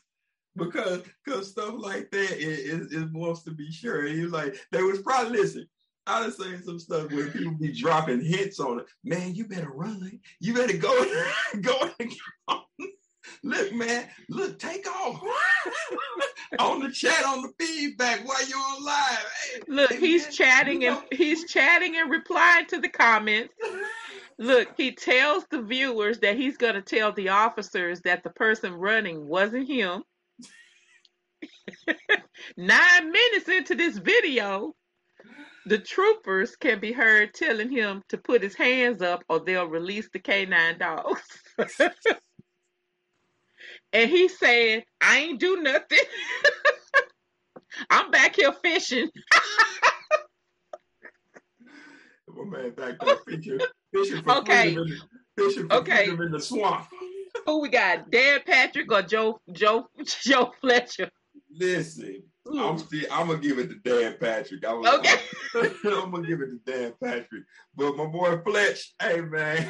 because 0.55 1.01
because 1.23 1.49
stuff 1.49 1.73
like 1.77 2.09
that 2.11 2.31
it, 2.31 2.41
it, 2.41 2.91
it 2.91 3.11
wants 3.13 3.43
to 3.43 3.51
be 3.51 3.71
sure. 3.71 4.05
And 4.05 4.17
he's 4.19 4.31
like, 4.31 4.55
they 4.71 4.81
was 4.83 5.01
probably 5.01 5.39
listen. 5.39 5.67
I 6.07 6.21
done 6.21 6.31
seen 6.31 6.61
some 6.63 6.79
stuff 6.79 7.11
where 7.11 7.27
people 7.27 7.53
be 7.53 7.71
dropping 7.71 8.21
hints 8.23 8.59
on 8.59 8.79
it. 8.79 8.85
Man, 9.03 9.35
you 9.35 9.45
better 9.47 9.69
run. 9.69 10.19
You 10.39 10.53
better 10.53 10.75
go 10.77 11.05
go. 11.61 11.91
Look, 13.43 13.73
man, 13.73 14.07
look, 14.29 14.59
take 14.59 14.87
off 14.87 15.21
on 16.59 16.79
the 16.81 16.91
chat 16.91 17.23
on 17.25 17.41
the 17.43 17.51
feedback 17.59 18.27
while 18.27 18.45
you're 18.47 18.57
on 18.57 18.83
live. 18.83 19.25
Hey, 19.53 19.59
Look, 19.67 19.91
hey, 19.93 19.99
he's 19.99 20.23
man, 20.23 20.31
chatting 20.31 20.81
you 20.81 20.87
and 20.89 20.97
know- 20.97 21.05
he's 21.11 21.45
chatting 21.51 21.95
and 21.97 22.09
replying 22.11 22.65
to 22.67 22.79
the 22.79 22.89
comments. 22.89 23.53
Look, 24.37 24.69
he 24.77 24.91
tells 24.91 25.45
the 25.51 25.61
viewers 25.61 26.19
that 26.19 26.35
he's 26.35 26.57
going 26.57 26.73
to 26.75 26.81
tell 26.81 27.11
the 27.13 27.29
officers 27.29 28.01
that 28.01 28.23
the 28.23 28.29
person 28.31 28.73
running 28.73 29.27
wasn't 29.27 29.67
him. 29.67 30.03
Nine 32.57 33.11
minutes 33.11 33.49
into 33.49 33.75
this 33.75 33.97
video, 33.97 34.73
the 35.65 35.77
troopers 35.77 36.55
can 36.55 36.79
be 36.79 36.91
heard 36.91 37.33
telling 37.33 37.69
him 37.71 38.03
to 38.09 38.17
put 38.17 38.41
his 38.41 38.55
hands 38.55 39.01
up 39.01 39.23
or 39.29 39.39
they'll 39.39 39.65
release 39.67 40.09
the 40.11 40.19
canine 40.19 40.77
dogs. 40.77 41.21
and 43.93 44.09
he 44.09 44.27
said, 44.27 44.83
I 45.01 45.19
ain't 45.19 45.39
do 45.39 45.61
nothing. 45.61 45.99
I'm 47.89 48.11
back 48.11 48.35
here 48.35 48.51
fishing. 48.53 49.09
My 52.27 52.45
man 52.45 52.71
back 52.71 52.99
there 52.99 53.15
fishing, 53.27 53.59
fishing 53.93 54.23
for 54.23 54.37
Okay. 54.37 54.73
freedom 54.75 54.83
in 54.83 54.89
the, 54.89 55.43
fishing 55.43 55.69
for 55.69 55.77
Okay. 55.77 56.05
freedom 56.05 56.21
in 56.21 56.31
the 56.31 56.39
swamp. 56.39 56.87
Who 57.45 57.61
we 57.61 57.69
got? 57.69 58.09
Dan 58.11 58.41
Patrick 58.45 58.91
or 58.91 59.01
Joe 59.01 59.39
Joe 59.51 59.87
Joe 60.23 60.51
Fletcher? 60.61 61.09
Listen, 61.53 62.23
I'm 62.47 62.73
hmm. 62.73 62.77
still 62.77 63.05
I'm 63.11 63.27
gonna 63.27 63.39
give 63.39 63.59
it 63.59 63.69
to 63.69 63.75
Dan 63.83 64.15
Patrick. 64.19 64.65
I 64.65 64.73
was, 64.73 64.87
Okay. 64.87 65.19
I'm, 65.85 66.11
gonna 66.11 66.27
give 66.27 66.41
it 66.41 66.49
to 66.65 66.71
Dan 66.71 66.93
Patrick. 67.03 67.43
But 67.75 67.95
my 67.97 68.05
boy 68.05 68.39
Fletch, 68.45 68.93
hey 69.01 69.21
man. 69.21 69.69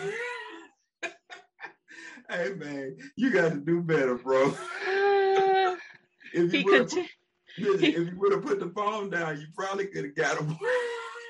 hey 2.30 2.54
man, 2.56 2.98
you 3.16 3.32
got 3.32 3.52
to 3.52 3.58
do 3.60 3.82
better, 3.82 4.16
bro. 4.16 4.54
If 6.34 6.54
you 6.54 6.64
would 6.64 6.80
have 6.80 6.90
conti- 6.90 7.10
listen, 7.58 7.80
he- 7.80 7.88
if 7.92 8.08
you 8.08 8.18
would 8.18 8.32
have 8.32 8.44
put 8.44 8.62
the 8.62 8.70
phone 8.70 9.10
down, 9.10 9.38
you 9.38 9.48
probably 9.54 9.88
could 9.88 10.06
have 10.06 10.16
got 10.16 10.40
him. 10.40 10.58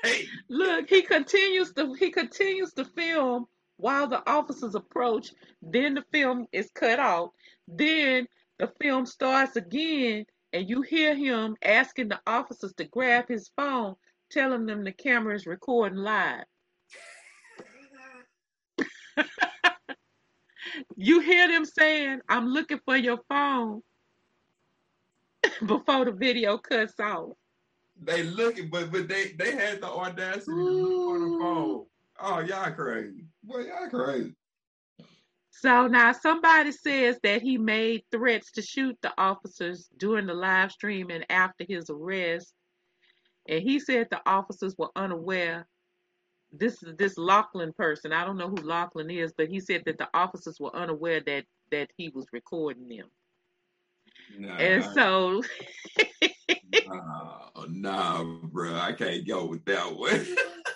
hey, 0.04 0.26
Look, 0.48 0.88
he 0.88 1.02
continues 1.02 1.72
to 1.72 1.92
he 1.94 2.10
continues 2.10 2.72
to 2.74 2.84
film 2.84 3.46
while 3.78 4.06
the 4.06 4.22
officers 4.30 4.76
approach. 4.76 5.32
Then 5.60 5.94
the 5.94 6.04
film 6.12 6.46
is 6.52 6.70
cut 6.72 7.00
off. 7.00 7.30
Then 7.66 8.28
the 8.60 8.70
film 8.80 9.06
starts 9.06 9.56
again, 9.56 10.24
and 10.52 10.68
you 10.68 10.82
hear 10.82 11.14
him 11.14 11.56
asking 11.64 12.08
the 12.08 12.20
officers 12.26 12.74
to 12.74 12.84
grab 12.84 13.28
his 13.28 13.50
phone, 13.56 13.96
telling 14.30 14.66
them 14.66 14.84
the 14.84 14.92
camera 14.92 15.34
is 15.34 15.46
recording 15.46 15.98
live. 15.98 16.44
You 20.96 21.20
hear 21.20 21.48
them 21.48 21.64
saying, 21.64 22.20
"I'm 22.28 22.46
looking 22.48 22.80
for 22.84 22.96
your 22.96 23.18
phone," 23.28 23.82
before 25.66 26.04
the 26.06 26.12
video 26.12 26.58
cuts 26.58 26.98
off. 27.00 27.30
they 28.00 28.22
looking, 28.24 28.70
but 28.70 28.92
but 28.92 29.08
they 29.08 29.32
they 29.38 29.52
had 29.52 29.80
the 29.82 29.88
audacity 29.88 30.64
to 30.64 30.72
look 30.72 31.00
for 31.04 31.20
the 31.20 31.34
phone. 31.38 31.86
Oh, 32.20 32.40
y'all 32.40 32.72
crazy. 32.72 33.24
Boy, 33.44 33.66
y'all 33.66 33.90
crazy. 33.90 34.34
So 35.62 35.86
now 35.86 36.10
somebody 36.10 36.72
says 36.72 37.20
that 37.22 37.40
he 37.40 37.56
made 37.56 38.02
threats 38.10 38.50
to 38.52 38.62
shoot 38.62 38.98
the 39.00 39.12
officers 39.16 39.88
during 39.96 40.26
the 40.26 40.34
live 40.34 40.72
stream 40.72 41.08
and 41.10 41.24
after 41.30 41.64
his 41.64 41.88
arrest. 41.88 42.52
And 43.48 43.62
he 43.62 43.78
said 43.78 44.08
the 44.10 44.20
officers 44.26 44.74
were 44.76 44.90
unaware. 44.96 45.68
This 46.50 46.82
is 46.82 46.96
this 46.96 47.16
Lachlan 47.16 47.72
person. 47.74 48.12
I 48.12 48.24
don't 48.24 48.38
know 48.38 48.48
who 48.48 48.56
Lachlan 48.56 49.08
is, 49.08 49.32
but 49.38 49.48
he 49.48 49.60
said 49.60 49.84
that 49.86 49.98
the 49.98 50.08
officers 50.14 50.58
were 50.58 50.74
unaware 50.74 51.20
that 51.26 51.44
that 51.70 51.90
he 51.96 52.08
was 52.08 52.26
recording 52.32 52.88
them. 52.88 53.06
Nah, 54.36 54.56
And 54.56 54.84
so 54.84 55.42
nah, 56.88 57.50
nah, 57.68 58.24
bro. 58.24 58.74
I 58.74 58.94
can't 58.94 59.24
go 59.28 59.46
with 59.46 59.64
that 59.66 59.94
one. 59.94 60.26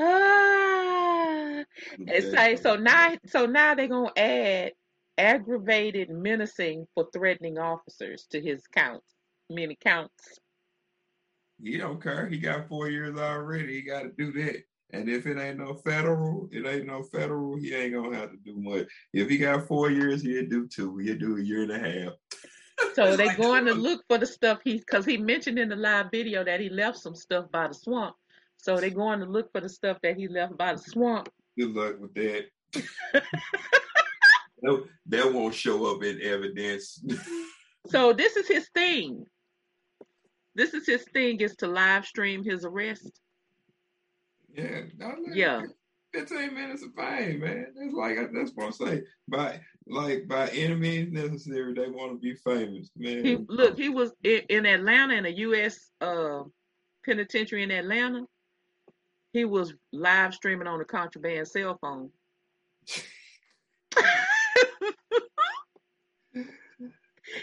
ah, 0.00 1.64
and 1.98 2.24
say 2.24 2.56
so 2.56 2.76
now 2.76 3.14
so 3.26 3.46
now 3.46 3.74
they're 3.74 3.88
gonna 3.88 4.12
add 4.16 4.72
aggravated 5.18 6.08
menacing 6.10 6.86
for 6.94 7.08
threatening 7.12 7.58
officers 7.58 8.26
to 8.30 8.40
his 8.40 8.66
count, 8.68 9.02
Many 9.50 9.76
counts. 9.80 10.38
He 11.62 11.76
don't 11.76 12.00
care. 12.00 12.28
He 12.28 12.38
got 12.38 12.68
four 12.68 12.88
years 12.88 13.18
already. 13.18 13.74
He 13.74 13.82
got 13.82 14.02
to 14.02 14.10
do 14.10 14.32
that. 14.32 14.62
And 14.90 15.08
if 15.08 15.26
it 15.26 15.38
ain't 15.38 15.58
no 15.58 15.74
federal, 15.74 16.48
it 16.52 16.66
ain't 16.66 16.86
no 16.86 17.02
federal. 17.02 17.56
He 17.56 17.74
ain't 17.74 17.94
gonna 17.94 18.16
have 18.16 18.30
to 18.30 18.36
do 18.38 18.56
much. 18.56 18.86
If 19.12 19.28
he 19.28 19.36
got 19.36 19.66
four 19.66 19.90
years, 19.90 20.22
he'll 20.22 20.48
do 20.48 20.66
two. 20.66 20.96
He'll 20.98 21.18
do 21.18 21.36
a 21.36 21.42
year 21.42 21.62
and 21.62 21.72
a 21.72 21.78
half. 21.78 22.12
So 22.94 23.16
they 23.16 23.26
like, 23.26 23.36
going 23.36 23.64
to 23.64 23.74
look 23.74 24.04
for 24.08 24.18
the 24.18 24.26
stuff 24.26 24.60
he 24.62 24.78
because 24.78 25.04
he 25.04 25.16
mentioned 25.16 25.58
in 25.58 25.68
the 25.68 25.76
live 25.76 26.06
video 26.12 26.44
that 26.44 26.60
he 26.60 26.68
left 26.68 26.98
some 26.98 27.14
stuff 27.14 27.50
by 27.50 27.66
the 27.66 27.74
swamp. 27.74 28.14
So 28.58 28.76
they're 28.76 28.90
going 28.90 29.20
to 29.20 29.26
look 29.26 29.50
for 29.52 29.60
the 29.60 29.68
stuff 29.68 29.98
that 30.02 30.16
he 30.16 30.28
left 30.28 30.56
by 30.56 30.74
the 30.74 30.78
swamp. 30.78 31.28
Good 31.58 31.74
luck 31.74 31.98
with 31.98 32.14
that. 32.14 32.44
that. 34.62 34.84
That 35.06 35.32
won't 35.32 35.54
show 35.54 35.94
up 35.94 36.02
in 36.02 36.20
evidence. 36.22 37.02
So 37.86 38.12
this 38.12 38.36
is 38.36 38.46
his 38.46 38.68
thing. 38.74 39.24
This 40.54 40.74
is 40.74 40.84
his 40.86 41.04
thing 41.14 41.40
is 41.40 41.56
to 41.56 41.66
live 41.68 42.04
stream 42.04 42.44
his 42.44 42.66
arrest. 42.66 43.18
yeah, 44.52 44.82
now 44.98 45.14
let 45.22 45.30
it 45.30 45.36
Yeah. 45.36 45.62
15 46.12 46.52
minutes 46.54 46.82
of 46.82 46.90
fame, 46.94 47.40
man. 47.40 47.66
That's 47.76 47.94
like 47.94 48.16
that's 48.34 48.50
what 48.54 48.66
I'm 48.66 48.72
saying. 48.72 49.04
By 49.28 49.60
like 49.86 50.28
by 50.28 50.48
any 50.48 50.74
means 50.74 51.12
necessary, 51.12 51.72
they 51.72 51.88
want 51.88 52.12
to 52.12 52.18
be 52.18 52.34
famous, 52.34 52.90
man. 52.96 53.24
He 53.24 53.38
look, 53.48 53.78
he 53.78 53.88
was 53.88 54.12
in, 54.22 54.42
in 54.50 54.66
Atlanta 54.66 55.14
in 55.14 55.24
a 55.24 55.30
U.S. 55.30 55.90
Uh, 56.02 56.42
penitentiary 57.06 57.62
in 57.62 57.70
Atlanta. 57.70 58.26
He 59.32 59.44
was 59.44 59.74
live 59.92 60.34
streaming 60.34 60.66
on 60.66 60.80
a 60.80 60.84
contraband 60.84 61.48
cell 61.48 61.78
phone. 61.80 62.10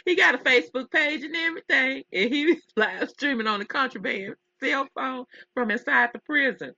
he 0.05 0.15
got 0.15 0.35
a 0.35 0.39
Facebook 0.39 0.89
page 0.91 1.23
and 1.23 1.35
everything, 1.35 2.03
and 2.11 2.33
he 2.33 2.47
was 2.47 2.57
live 2.75 3.09
streaming 3.09 3.47
on 3.47 3.61
a 3.61 3.65
contraband 3.65 4.35
cell 4.61 4.87
phone 4.95 5.25
from 5.53 5.71
inside 5.71 6.09
the 6.13 6.19
prison. 6.19 6.73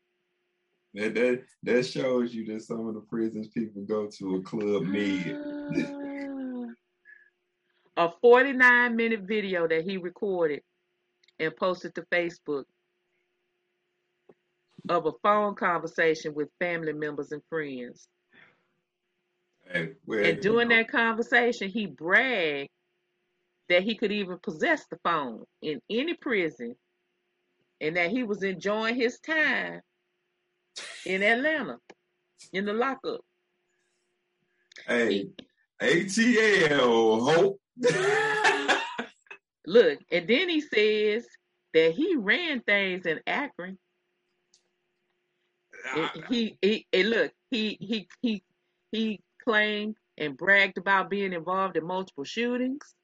That, 0.93 1.13
that 1.15 1.43
that 1.63 1.85
shows 1.85 2.33
you 2.33 2.45
that 2.53 2.63
some 2.63 2.87
of 2.87 2.95
the 2.95 3.01
prisons 3.01 3.49
people 3.49 3.83
go 3.83 4.07
to 4.07 4.35
a 4.35 4.41
club 4.41 4.83
mid. 4.83 5.37
a 7.97 8.11
49 8.21 8.95
minute 8.95 9.21
video 9.21 9.67
that 9.67 9.83
he 9.83 9.97
recorded 9.97 10.61
and 11.39 11.55
posted 11.55 11.95
to 11.95 12.03
Facebook 12.03 12.65
of 14.89 15.05
a 15.05 15.11
phone 15.23 15.55
conversation 15.55 16.33
with 16.33 16.49
family 16.59 16.93
members 16.93 17.31
and 17.31 17.41
friends. 17.49 18.07
Hey, 19.71 19.93
And 20.07 20.41
during 20.41 20.69
that 20.69 20.89
conversation, 20.89 21.69
he 21.69 21.85
bragged 21.87 22.69
that 23.69 23.83
he 23.83 23.95
could 23.95 24.11
even 24.11 24.37
possess 24.41 24.85
the 24.89 24.97
phone 25.03 25.43
in 25.61 25.81
any 25.89 26.13
prison 26.13 26.75
and 27.81 27.97
that 27.97 28.11
he 28.11 28.23
was 28.23 28.43
enjoying 28.43 28.95
his 28.95 29.19
time 29.19 29.81
in 31.05 31.21
Atlanta 31.21 31.77
in 32.53 32.65
the 32.65 32.73
lockup. 32.73 33.21
hey, 34.87 35.27
ATL 35.81 37.29
hope. 37.29 37.59
Look, 39.65 39.99
and 40.11 40.27
then 40.27 40.49
he 40.49 40.61
says 40.61 41.27
that 41.73 41.91
he 41.91 42.15
ran 42.15 42.61
things 42.61 43.05
in 43.05 43.19
Akron. 43.27 43.77
He, 46.29 46.57
he, 46.61 46.87
and 46.93 47.09
look, 47.09 47.31
he, 47.49 47.77
he, 47.79 48.07
he, 48.21 48.43
he 48.91 49.21
claimed 49.43 49.95
and 50.17 50.37
bragged 50.37 50.77
about 50.77 51.09
being 51.09 51.33
involved 51.33 51.77
in 51.77 51.85
multiple 51.85 52.23
shootings. 52.23 52.95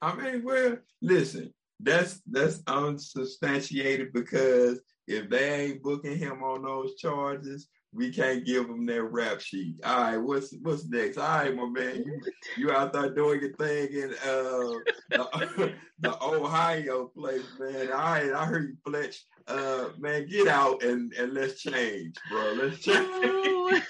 I 0.00 0.14
mean, 0.14 0.44
well, 0.44 0.78
listen, 1.02 1.52
that's 1.80 2.20
that's 2.30 2.62
unsubstantiated 2.66 4.12
because 4.12 4.80
if 5.06 5.28
they 5.28 5.60
ain't 5.62 5.82
booking 5.82 6.18
him 6.18 6.42
on 6.42 6.62
those 6.62 6.94
charges, 6.96 7.68
we 7.92 8.12
can't 8.12 8.44
give 8.44 8.66
them 8.68 8.86
that 8.86 9.02
rap 9.02 9.40
sheet. 9.40 9.76
All 9.84 10.00
right, 10.00 10.16
what's 10.16 10.54
what's 10.62 10.86
next? 10.86 11.18
All 11.18 11.26
right, 11.26 11.54
my 11.54 11.66
man, 11.66 12.04
you 12.04 12.20
you 12.56 12.70
out 12.70 12.92
there 12.92 13.14
doing 13.14 13.40
your 13.40 13.54
thing 13.54 13.88
in 13.92 14.10
uh 14.12 14.78
the, 15.10 15.72
the 16.00 16.22
Ohio 16.22 17.06
place, 17.06 17.46
man. 17.58 17.92
All 17.92 17.98
right, 17.98 18.32
I 18.32 18.44
heard 18.44 18.68
you, 18.68 18.76
Fletch. 18.84 19.24
Uh, 19.46 19.88
man, 19.98 20.26
get 20.28 20.48
out 20.48 20.82
and 20.82 21.12
and 21.14 21.32
let's 21.32 21.62
change, 21.62 22.16
bro. 22.30 22.52
Let's 22.52 22.78
change. 22.80 23.82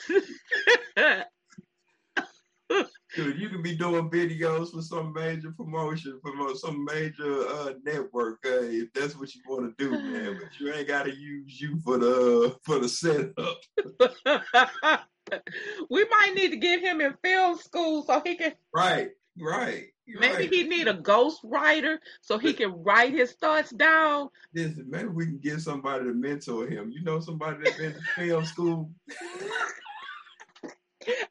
Dude, 3.19 3.41
you 3.41 3.49
can 3.49 3.63
be 3.63 3.75
doing 3.75 4.09
videos 4.11 4.71
for 4.71 4.81
some 4.81 5.13
major 5.13 5.51
promotion, 5.51 6.21
for 6.23 6.55
some 6.55 6.85
major 6.85 7.49
uh, 7.49 7.73
network, 7.83 8.39
uh, 8.47 8.61
if 8.63 8.93
that's 8.93 9.19
what 9.19 9.35
you 9.35 9.41
want 9.49 9.77
to 9.77 9.85
do, 9.85 9.91
man. 9.91 10.39
But 10.41 10.61
you 10.61 10.73
ain't 10.73 10.87
got 10.87 11.03
to 11.07 11.13
use 11.13 11.61
you 11.61 11.81
for 11.81 11.99
the 11.99 12.57
for 12.63 12.79
the 12.79 12.89
setup. 12.89 13.59
we 15.91 16.05
might 16.05 16.33
need 16.37 16.53
to 16.53 16.59
get 16.59 16.81
him 16.81 17.01
in 17.01 17.13
film 17.25 17.59
school 17.59 18.05
so 18.05 18.23
he 18.25 18.37
can 18.37 18.53
Right, 18.73 19.09
right. 19.37 19.87
maybe 20.07 20.35
right. 20.35 20.53
he 20.53 20.63
need 20.63 20.87
a 20.87 20.95
ghost 20.95 21.41
writer 21.43 22.01
so 22.21 22.39
he 22.39 22.53
can 22.53 22.71
write 22.85 23.13
his 23.15 23.33
thoughts 23.33 23.71
down. 23.73 24.29
Listen, 24.55 24.87
maybe 24.89 25.09
we 25.09 25.27
can 25.27 25.39
get 25.39 25.61
somebody 25.61 26.05
to 26.05 26.15
mentor 26.15 26.69
him. 26.69 26.93
You 26.93 27.03
know 27.03 27.19
somebody 27.19 27.65
that's 27.65 27.79
been 27.79 27.95
to 27.95 28.01
film 28.15 28.45
school. 28.45 28.93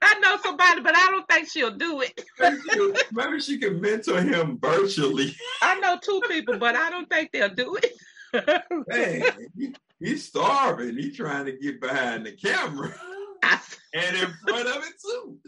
I 0.02 0.20
know 0.20 0.38
somebody, 0.44 0.82
but 0.82 0.96
I 0.96 1.08
don't 1.12 1.28
think 1.28 1.50
she'll 1.50 1.76
do 1.76 2.02
it. 2.02 2.24
Maybe 2.40 2.58
she, 2.72 2.94
maybe 3.12 3.40
she 3.40 3.58
can 3.58 3.80
mentor 3.82 4.22
him 4.22 4.58
virtually. 4.60 5.36
I 5.62 5.80
know 5.80 5.98
two 6.02 6.22
people, 6.28 6.58
but 6.58 6.76
I 6.76 6.90
don't 6.90 7.10
think 7.10 7.32
they'll 7.32 7.54
do 7.54 7.76
it. 7.76 7.94
Hey, 8.92 9.24
he, 9.58 9.74
he's 10.00 10.26
starving. 10.26 10.98
He's 10.98 11.16
trying 11.16 11.46
to 11.46 11.54
get 11.54 11.80
behind 11.80 12.26
the 12.26 12.34
camera 12.34 12.94
I, 13.42 13.60
and 13.94 14.18
in 14.18 14.34
front 14.46 14.68
of 14.68 14.84
it 14.84 14.94
too. 15.02 15.40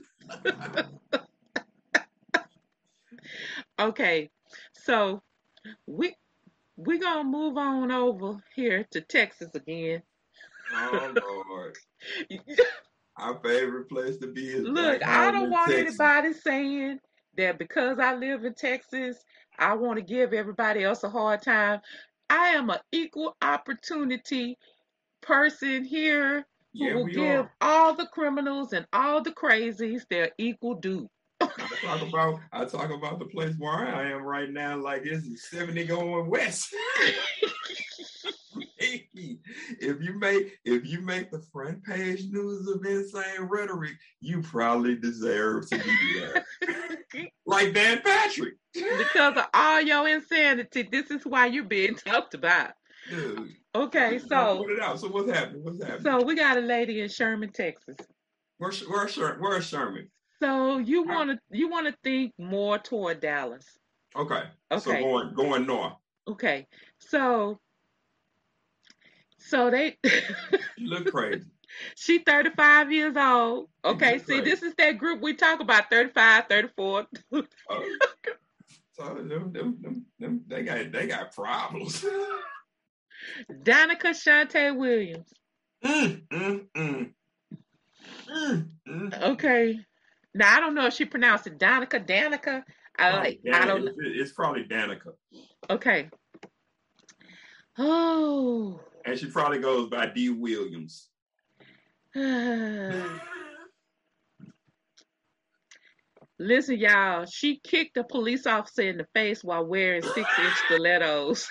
okay, 3.80 4.30
so 4.74 5.22
we 5.86 6.15
we 6.78 7.00
gonna 7.00 7.26
move 7.26 7.58
on 7.58 7.92
over 7.92 8.42
here 8.56 8.88
to 8.92 9.02
Texas 9.02 9.54
again. 9.54 10.02
Oh 10.74 11.13
Lord. 11.50 11.76
Our 13.19 13.39
favorite 13.43 13.89
place 13.89 14.17
to 14.17 14.27
be 14.27 14.47
is 14.47 14.67
Look, 14.67 15.05
I 15.05 15.32
don't 15.32 15.49
want 15.49 15.71
Texas. 15.71 15.99
anybody 15.99 16.34
saying 16.34 16.99
that 17.38 17.58
because 17.60 17.99
I 17.99 18.15
live 18.15 18.45
in 18.45 18.53
Texas, 18.53 19.17
I 19.58 19.73
want 19.75 19.97
to 19.97 20.01
give 20.03 20.34
everybody 20.34 20.84
else 20.84 21.03
a 21.03 21.10
hard 21.10 21.41
time. 21.41 21.82
I 22.29 22.49
am 22.49 22.69
an 22.69 22.79
equal 22.91 23.36
opportunity 23.41 24.58
person 25.21 25.84
here 25.84 26.45
who 26.73 26.86
Yeah, 26.86 26.93
will 26.95 27.05
give 27.05 27.45
are. 27.45 27.51
all 27.62 27.93
the 27.93 28.05
criminals 28.08 28.73
and 28.73 28.86
all 28.93 29.21
the 29.21 29.32
crazies 29.32 30.08
their 30.10 30.32
equal 30.38 30.75
due. 30.75 31.10
I 31.41 31.47
talk 31.82 32.01
about 32.08 32.39
I 32.53 32.65
talk 32.65 32.91
about 32.91 33.19
the 33.19 33.25
place 33.25 33.55
where 33.58 33.73
I 33.73 34.12
am 34.12 34.21
right 34.23 34.49
now, 34.49 34.77
like 34.77 35.01
it's 35.05 35.49
70 35.49 35.86
going 35.86 36.29
west. 36.29 36.73
if 39.79 40.01
you 40.01 40.17
make 40.17 40.58
if 40.65 40.86
you 40.86 41.01
make 41.01 41.32
the 41.32 41.41
front 41.51 41.84
page 41.84 42.25
news 42.29 42.67
of 42.67 42.86
insane 42.86 43.41
rhetoric, 43.41 43.93
you 44.21 44.41
probably 44.41 44.95
deserve 44.95 45.69
to 45.69 45.77
be 45.77 46.19
there. 46.19 46.45
like 47.45 47.73
Dan 47.73 48.01
Patrick. 48.03 48.55
because 48.73 49.38
of 49.38 49.45
all 49.53 49.82
your 49.82 50.08
insanity, 50.08 50.88
this 50.91 51.12
is 51.12 51.25
why 51.25 51.47
you're 51.47 51.63
being 51.63 51.95
talked 51.95 52.34
about. 52.34 52.71
Dude, 53.10 53.49
Okay, 53.75 54.19
so 54.19 54.63
put 54.63 54.71
it 54.71 54.82
out. 54.82 54.99
So 54.99 55.08
what's 55.08 55.32
happening? 55.32 55.63
What's 55.63 55.84
happening? 55.84 56.01
so 56.01 56.23
we 56.23 56.36
got 56.36 56.58
a 56.58 56.62
lady 56.62 57.01
in 57.01 57.10
Sherman, 57.10 57.51
Texas. 57.51 57.95
where's 58.58 58.82
where's 58.82 59.12
Sher- 59.12 59.38
where's 59.39 59.67
Sherman? 59.67 60.10
So 60.41 60.77
you 60.77 61.03
want 61.03 61.32
to 61.32 61.39
you 61.51 61.69
want 61.69 61.88
to 61.88 61.95
think 62.03 62.34
more 62.38 62.77
toward 62.77 63.19
Dallas. 63.19 63.65
Okay. 64.15 64.43
Okay. 64.71 64.79
So 64.79 64.91
going 64.91 65.34
going 65.34 65.67
north. 65.67 65.93
Okay. 66.27 66.67
So 66.99 67.60
so 69.39 69.69
they 69.69 69.97
look 70.80 71.12
crazy. 71.12 71.45
she 71.95 72.19
35 72.19 72.91
years 72.91 73.15
old. 73.17 73.69
Okay, 73.84 74.19
see 74.19 74.36
right. 74.36 74.45
this 74.45 74.62
is 74.63 74.73
that 74.75 74.97
group 74.97 75.21
we 75.21 75.34
talk 75.34 75.60
about 75.60 75.89
35, 75.89 76.45
34. 76.49 77.08
Oh. 77.32 77.43
so 78.93 79.04
them, 79.15 79.52
them, 79.54 80.06
them, 80.19 80.41
they 80.47 80.63
got 80.63 80.91
they 80.91 81.08
got 81.08 81.34
problems. 81.34 82.06
Danica 83.63 84.12
Shante 84.12 84.75
Williams. 84.75 85.34
mm, 85.84 86.21
mm, 86.28 86.65
mm. 86.75 87.12
Mm, 88.30 88.69
mm. 88.88 89.23
Okay. 89.23 89.80
Now 90.34 90.58
I 90.58 90.60
don't 90.60 90.75
know 90.75 90.86
if 90.86 90.93
she 90.93 91.06
pronounced 91.06 91.47
it 91.47 91.58
Danica, 91.58 92.06
Danica. 92.06 92.63
I 92.97 93.15
like 93.15 93.39
Oh, 93.47 93.52
I 93.54 93.65
don't 93.65 93.88
It's, 93.88 93.97
it's 93.99 94.32
probably 94.34 94.63
Danica. 94.63 95.13
okay. 95.69 96.10
Oh 97.78 98.80
And 99.10 99.17
she 99.17 99.26
probably 99.26 99.58
goes 99.58 99.89
by 99.89 100.06
D. 100.06 100.30
Williams. 100.30 101.08
Listen, 106.38 106.78
y'all, 106.78 107.26
she 107.26 107.60
kicked 107.63 107.98
a 107.98 108.04
police 108.04 108.45
officer 108.45 108.84
in 108.84 108.98
the 108.98 109.08
face 109.15 109.43
while 109.43 109.65
wearing 109.65 110.04
six 110.04 110.30
inch 110.38 110.54
stilettos. 110.67 111.48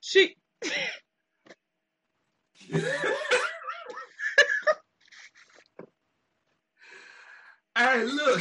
she 0.00 0.34
hey, 7.76 8.04
look. 8.04 8.40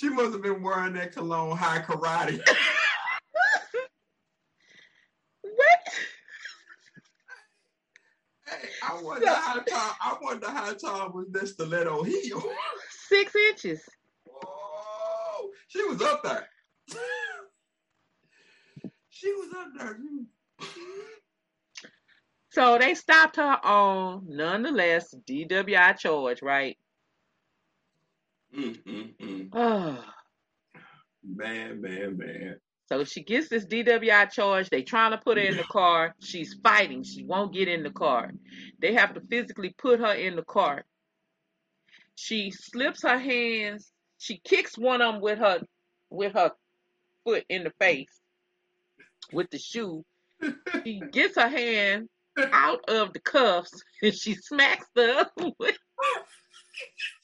She 0.00 0.08
must 0.08 0.32
have 0.32 0.40
been 0.40 0.62
wearing 0.62 0.94
that 0.94 1.12
cologne 1.12 1.54
Hai 1.54 1.80
Karate. 1.80 2.38
what? 5.42 5.78
Hey, 8.46 8.68
I 8.82 8.98
wonder 9.02 9.28
how 9.28 9.56
tall. 9.56 9.96
I 10.00 10.16
wonder 10.22 10.48
how 10.48 10.72
tall 10.72 11.12
was 11.12 11.26
that 11.32 11.48
stiletto 11.48 12.02
heel. 12.04 12.42
Six 13.10 13.36
inches. 13.36 13.82
Oh, 14.26 15.50
she 15.68 15.84
was 15.84 16.00
up 16.00 16.22
there. 16.22 16.48
she 19.10 19.30
was 19.34 19.52
up 19.54 19.68
there. 19.76 19.98
So 22.52 22.78
they 22.78 22.94
stopped 22.94 23.36
her 23.36 23.62
on 23.62 24.24
nonetheless 24.28 25.14
DWI 25.28 25.98
charge, 25.98 26.40
right? 26.40 26.78
Mm, 28.56 28.82
mm, 28.84 29.16
mm. 29.16 29.48
Oh. 29.52 30.04
Man, 31.22 31.82
man, 31.82 32.16
man. 32.16 32.56
So 32.88 33.04
she 33.04 33.22
gets 33.22 33.48
this 33.50 33.66
DWI 33.66 34.30
charge. 34.32 34.70
They 34.70 34.82
trying 34.82 35.10
to 35.10 35.18
put 35.18 35.36
her 35.36 35.44
in 35.44 35.58
the 35.58 35.64
car. 35.64 36.14
She's 36.20 36.54
fighting. 36.62 37.04
She 37.04 37.24
won't 37.24 37.52
get 37.52 37.68
in 37.68 37.82
the 37.82 37.90
car. 37.90 38.32
They 38.80 38.94
have 38.94 39.12
to 39.14 39.20
physically 39.20 39.74
put 39.76 40.00
her 40.00 40.14
in 40.14 40.34
the 40.34 40.42
car. 40.42 40.86
She 42.14 42.50
slips 42.50 43.02
her 43.02 43.18
hands. 43.18 43.92
She 44.16 44.40
kicks 44.42 44.78
one 44.78 45.02
of 45.02 45.12
them 45.12 45.22
with 45.22 45.38
her 45.38 45.60
with 46.08 46.32
her 46.32 46.52
foot 47.24 47.44
in 47.50 47.64
the 47.64 47.72
face 47.78 48.20
with 49.32 49.50
the 49.50 49.58
shoe. 49.58 50.04
She 50.84 51.00
gets 51.12 51.36
her 51.36 51.48
hand 51.48 52.08
out 52.38 52.88
of 52.88 53.12
the 53.12 53.20
cuffs 53.20 53.82
and 54.02 54.14
she 54.14 54.34
smacks 54.34 54.86
the 54.94 55.18
other 55.18 55.52
one. 55.56 55.72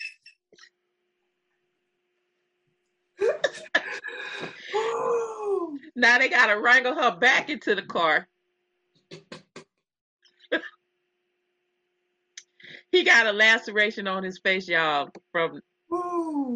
Now 5.96 6.18
they 6.18 6.28
gotta 6.28 6.60
wrangle 6.60 6.94
her 6.94 7.16
back 7.16 7.48
into 7.48 7.74
the 7.74 7.82
car. 7.82 8.28
he 12.92 13.02
got 13.02 13.26
a 13.26 13.32
laceration 13.32 14.06
on 14.06 14.22
his 14.22 14.38
face, 14.38 14.68
y'all. 14.68 15.08
From 15.32 15.62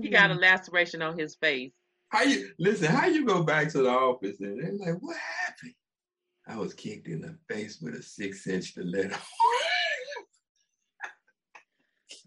he 0.03 0.11
got 0.11 0.31
a 0.31 0.35
laceration 0.35 1.01
on 1.01 1.19
his 1.19 1.37
face. 1.37 1.73
How 2.11 2.23
you 2.25 2.51
listen? 2.59 2.89
How 2.89 3.07
you 3.07 3.25
go 3.25 3.43
back 3.43 3.71
to 3.71 3.79
the 3.83 3.89
office 3.89 4.41
and 4.41 4.61
they're 4.61 4.73
like, 4.93 5.01
"What 5.01 5.17
happened?" 5.17 5.75
I 6.47 6.57
was 6.57 6.75
kicked 6.75 7.09
in 7.09 7.21
the 7.23 7.39
face 7.49 7.81
with 7.81 7.95
a 7.95 8.03
six-inch 8.03 8.73
stiletto. 8.73 9.17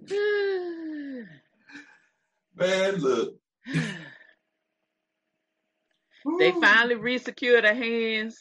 Man, 2.55 2.95
look. 2.97 3.35
they 6.39 6.51
finally 6.51 6.95
resecured 6.95 7.67
her 7.67 7.73
hands, 7.73 8.37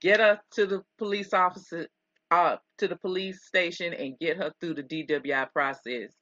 get 0.00 0.20
her 0.20 0.40
to 0.52 0.66
the 0.66 0.82
police 0.98 1.32
officer, 1.32 1.88
uh, 2.30 2.56
to 2.78 2.88
the 2.88 2.96
police 2.96 3.44
station, 3.46 3.92
and 3.92 4.18
get 4.18 4.36
her 4.36 4.52
through 4.60 4.74
the 4.74 4.82
DWI 4.82 5.50
process. 5.52 6.12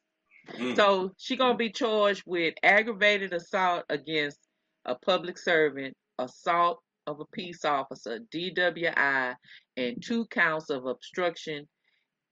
Mm. 0.53 0.77
So 0.77 1.13
she 1.19 1.37
gonna 1.37 1.57
be 1.57 1.71
charged 1.71 2.23
with 2.27 2.55
aggravated 2.63 3.33
assault 3.33 3.85
against 3.89 4.39
a 4.85 4.95
public 4.95 5.39
servant, 5.39 5.97
assault 6.19 6.81
of 7.07 7.21
a 7.21 7.27
peace 7.33 7.65
officer, 7.65 8.21
DWI, 8.33 9.35
and 9.77 10.03
two 10.03 10.27
counts 10.27 10.71
of 10.71 10.87
obstruction 10.87 11.69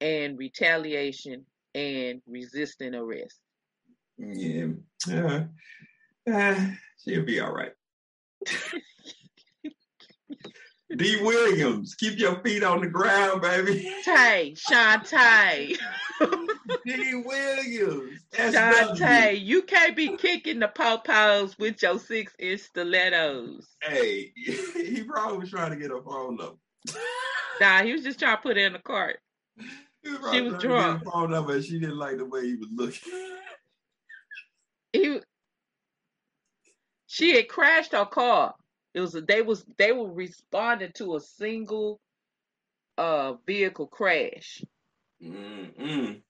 and 0.00 0.38
retaliation 0.38 1.44
and 1.74 2.22
resisting 2.26 2.94
arrest. 2.94 3.40
Yeah. 4.18 4.68
Uh, 6.32 6.70
she'll 7.04 7.24
be 7.24 7.40
all 7.40 7.52
right. 7.52 7.72
D. 10.96 11.20
Williams, 11.22 11.94
keep 11.94 12.18
your 12.18 12.40
feet 12.42 12.62
on 12.62 12.80
the 12.80 12.86
ground, 12.86 13.42
baby. 13.42 13.92
Tay, 14.04 14.54
Shantae, 14.56 15.76
D. 16.86 17.22
Williams. 17.26 18.20
Shantae, 18.32 19.38
you 19.38 19.62
can't 19.62 19.94
be 19.94 20.16
kicking 20.16 20.60
the 20.60 20.68
popos 20.68 21.58
with 21.58 21.82
your 21.82 21.98
six 21.98 22.32
inch 22.38 22.62
stilettos. 22.62 23.66
Hey, 23.82 24.32
he 24.34 25.04
probably 25.04 25.38
was 25.40 25.50
trying 25.50 25.72
to 25.72 25.76
get 25.76 25.90
a 25.90 26.00
phone 26.02 26.36
number. 26.36 26.56
Nah, 27.60 27.82
he 27.82 27.92
was 27.92 28.04
just 28.04 28.20
trying 28.20 28.36
to 28.36 28.42
put 28.42 28.56
her 28.56 28.64
in 28.64 28.72
the 28.72 28.78
cart. 28.78 29.18
He 29.56 30.10
was 30.10 30.18
probably 30.20 30.42
was 30.42 30.50
trying 30.50 30.60
to 30.62 30.68
drunk. 30.68 31.04
phone 31.04 31.30
number 31.32 31.54
and 31.54 31.64
she 31.64 31.80
didn't 31.80 31.98
like 31.98 32.16
the 32.16 32.24
way 32.24 32.46
he 32.46 32.54
was 32.54 32.68
looking. 32.72 33.12
He, 34.92 35.20
she 37.18 37.36
had 37.36 37.48
crashed 37.48 37.92
her 37.92 38.06
car. 38.06 38.54
It 38.94 39.00
was 39.00 39.12
they 39.12 39.42
was 39.42 39.64
they 39.78 39.92
were 39.92 40.10
responding 40.12 40.92
to 40.96 41.16
a 41.16 41.20
single 41.20 42.00
uh 42.98 43.34
vehicle 43.46 43.88
crash. 43.88 44.64
Mm-mm. 45.22 46.22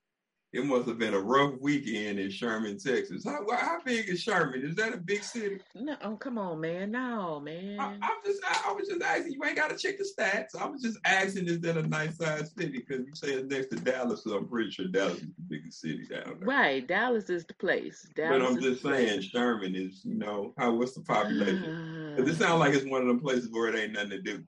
It 0.51 0.65
must 0.65 0.89
have 0.89 0.97
been 0.99 1.13
a 1.13 1.21
rough 1.21 1.53
weekend 1.61 2.19
in 2.19 2.31
Sherman, 2.31 2.79
Texas. 2.79 3.23
How, 3.23 3.45
how 3.55 3.81
big 3.85 4.09
is 4.09 4.21
Sherman? 4.23 4.63
Is 4.65 4.75
that 4.77 4.95
a 4.95 4.97
big 4.97 5.23
city? 5.23 5.59
No, 5.75 5.95
oh, 6.03 6.17
come 6.17 6.39
on, 6.39 6.59
man. 6.59 6.91
No, 6.91 7.39
man. 7.39 7.79
I'm 7.79 8.01
just, 8.25 8.41
I, 8.49 8.71
I 8.71 8.73
was 8.73 8.89
just 8.89 9.03
asking. 9.03 9.33
You 9.33 9.45
ain't 9.45 9.57
got 9.57 9.69
to 9.69 9.77
check 9.77 9.99
the 9.99 10.05
stats. 10.09 10.59
I 10.59 10.67
was 10.67 10.81
just 10.81 10.99
asking, 11.05 11.49
is 11.49 11.61
that 11.61 11.77
a 11.77 11.83
nice 11.87 12.17
sized 12.17 12.57
city? 12.59 12.79
Because 12.87 13.05
you 13.07 13.15
say 13.15 13.33
it's 13.35 13.53
next 13.53 13.67
to 13.73 13.77
Dallas, 13.77 14.25
so 14.25 14.39
I'm 14.39 14.49
pretty 14.49 14.71
sure 14.71 14.87
Dallas 14.87 15.19
is 15.19 15.27
the 15.27 15.43
biggest 15.49 15.83
city 15.83 16.07
down 16.11 16.39
there. 16.39 16.49
Right, 16.49 16.87
Dallas 16.87 17.29
is 17.29 17.45
the 17.45 17.53
place. 17.55 18.09
Dallas 18.17 18.39
but 18.41 18.47
I'm 18.49 18.59
just 18.59 18.83
the 18.83 18.89
place. 18.89 19.07
saying, 19.07 19.21
Sherman 19.21 19.75
is, 19.75 20.01
you 20.03 20.15
know, 20.15 20.55
how 20.57 20.73
what's 20.75 20.95
the 20.95 21.03
population? 21.03 22.15
Because 22.17 22.31
it 22.31 22.43
Uh, 22.43 22.47
sounds 22.47 22.61
like 22.61 22.73
it's 22.75 22.87
one 22.87 23.03
of 23.03 23.09
them 23.09 23.21
places 23.21 23.51
where 23.53 23.69
it 23.69 23.79
ain't 23.79 23.93
nothing 23.93 24.11
to 24.11 24.23
do. 24.23 24.43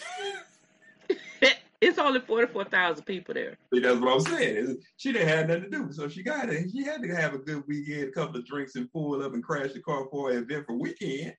it's 1.82 1.98
only 1.98 2.20
forty 2.20 2.50
four 2.50 2.64
thousand 2.64 3.04
people 3.04 3.34
there. 3.34 3.58
See, 3.74 3.80
that's 3.80 3.98
what 3.98 4.12
I'm 4.12 4.20
saying. 4.20 4.78
She 4.96 5.12
didn't 5.12 5.28
have 5.28 5.48
nothing 5.48 5.64
to 5.64 5.70
do, 5.70 5.92
so 5.92 6.08
she 6.08 6.22
got 6.22 6.48
it. 6.48 6.70
She 6.70 6.84
had 6.84 7.02
to 7.02 7.08
have 7.08 7.34
a 7.34 7.38
good 7.38 7.64
weekend, 7.66 8.08
a 8.08 8.12
couple 8.12 8.36
of 8.36 8.46
drinks, 8.46 8.76
and 8.76 8.90
pull 8.92 9.22
up 9.22 9.34
and 9.34 9.42
crash 9.42 9.72
the 9.72 9.80
car 9.80 10.06
for 10.10 10.30
an 10.30 10.38
event 10.38 10.66
for 10.66 10.78
weekend. 10.78 11.34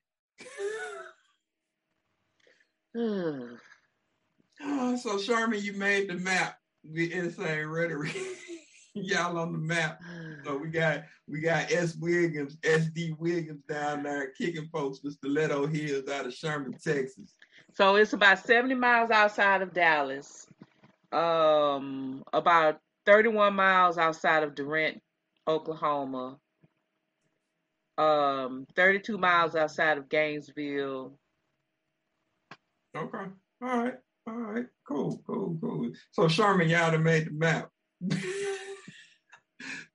Oh, 2.94 3.56
so 5.02 5.18
Sherman, 5.18 5.62
you 5.62 5.72
made 5.72 6.08
the 6.08 6.14
map. 6.14 6.58
The 6.84 7.10
insane 7.10 7.66
rhetoric. 7.66 8.14
y'all 8.94 9.38
on 9.38 9.52
the 9.52 9.58
map. 9.58 10.00
So 10.44 10.56
we 10.56 10.68
got 10.68 11.04
we 11.26 11.40
got 11.40 11.72
S. 11.72 11.96
Williams, 11.96 12.56
S.D. 12.62 13.14
Williams 13.18 13.62
down 13.68 14.02
there 14.02 14.32
kicking 14.38 14.68
folks 14.72 15.00
with 15.02 15.14
Stiletto 15.14 15.66
Hills 15.66 16.08
out 16.08 16.26
of 16.26 16.34
Sherman, 16.34 16.74
Texas. 16.74 17.34
So 17.74 17.96
it's 17.96 18.12
about 18.12 18.44
70 18.46 18.74
miles 18.74 19.10
outside 19.10 19.62
of 19.62 19.74
Dallas, 19.74 20.46
um, 21.10 22.22
about 22.32 22.78
31 23.04 23.54
miles 23.54 23.98
outside 23.98 24.44
of 24.44 24.54
Durant, 24.54 25.02
Oklahoma, 25.46 26.38
um, 27.98 28.66
32 28.76 29.18
miles 29.18 29.56
outside 29.56 29.98
of 29.98 30.08
Gainesville. 30.08 31.18
Okay. 32.96 33.18
All 33.18 33.82
right. 33.82 33.94
All 34.26 34.34
right. 34.34 34.66
Cool. 34.86 35.20
Cool. 35.26 35.58
Cool. 35.60 35.90
So 36.12 36.28
Sherman, 36.28 36.68
y'all 36.68 36.92
done 36.92 37.02
made 37.02 37.26
the 37.26 37.32
map. 37.32 37.70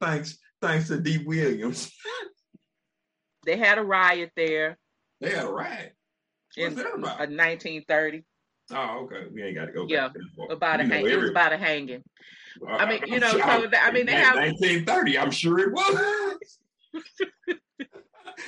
thanks. 0.02 0.38
Thanks 0.62 0.90
to 0.90 1.00
D. 1.00 1.24
Williams. 1.26 1.92
They 3.46 3.56
had 3.56 3.78
a 3.78 3.84
riot 3.84 4.32
there 4.36 4.78
They 5.22 5.32
had 5.32 5.46
a 5.46 5.52
riot. 5.52 5.96
In 6.60 6.78
uh, 6.78 6.84
1930. 6.84 8.24
Oh, 8.72 9.00
okay. 9.06 9.28
We 9.34 9.42
ain't 9.44 9.56
got 9.56 9.66
to 9.66 9.72
go. 9.72 9.86
Yeah. 9.88 10.10
About 10.50 10.80
a 10.82 10.84
You 10.84 10.90
know 10.90 10.96
hang- 10.96 11.08
it 11.08 11.16
was 11.20 11.30
about 11.32 11.54
a 11.54 11.58
hanging. 11.58 12.04
I 12.68 12.86
mean, 12.86 13.00
you 13.08 13.16
I'm 13.16 13.20
know, 13.22 13.32
sure- 13.32 13.42
so 13.42 13.68
that- 13.68 13.88
I 13.88 13.92
mean, 13.92 14.06
they 14.06 14.12
have- 14.14 14.36
1930. 14.36 15.18
I'm 15.18 15.32
sure 15.32 15.60
it 15.60 15.72
was. 15.72 16.60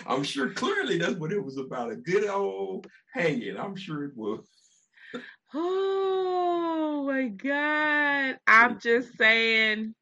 I'm 0.08 0.24
sure 0.24 0.50
clearly 0.50 0.98
that's 0.98 1.16
what 1.16 1.32
it 1.32 1.44
was 1.44 1.58
about. 1.58 1.92
A 1.92 1.96
good 1.96 2.28
old 2.30 2.88
hanging. 3.14 3.58
I'm 3.58 3.76
sure 3.76 4.04
it 4.06 4.16
was. 4.16 4.46
Oh 5.54 7.04
my 7.08 7.28
God. 7.28 8.40
I'm 8.48 8.80
just 8.80 9.18
saying 9.18 9.94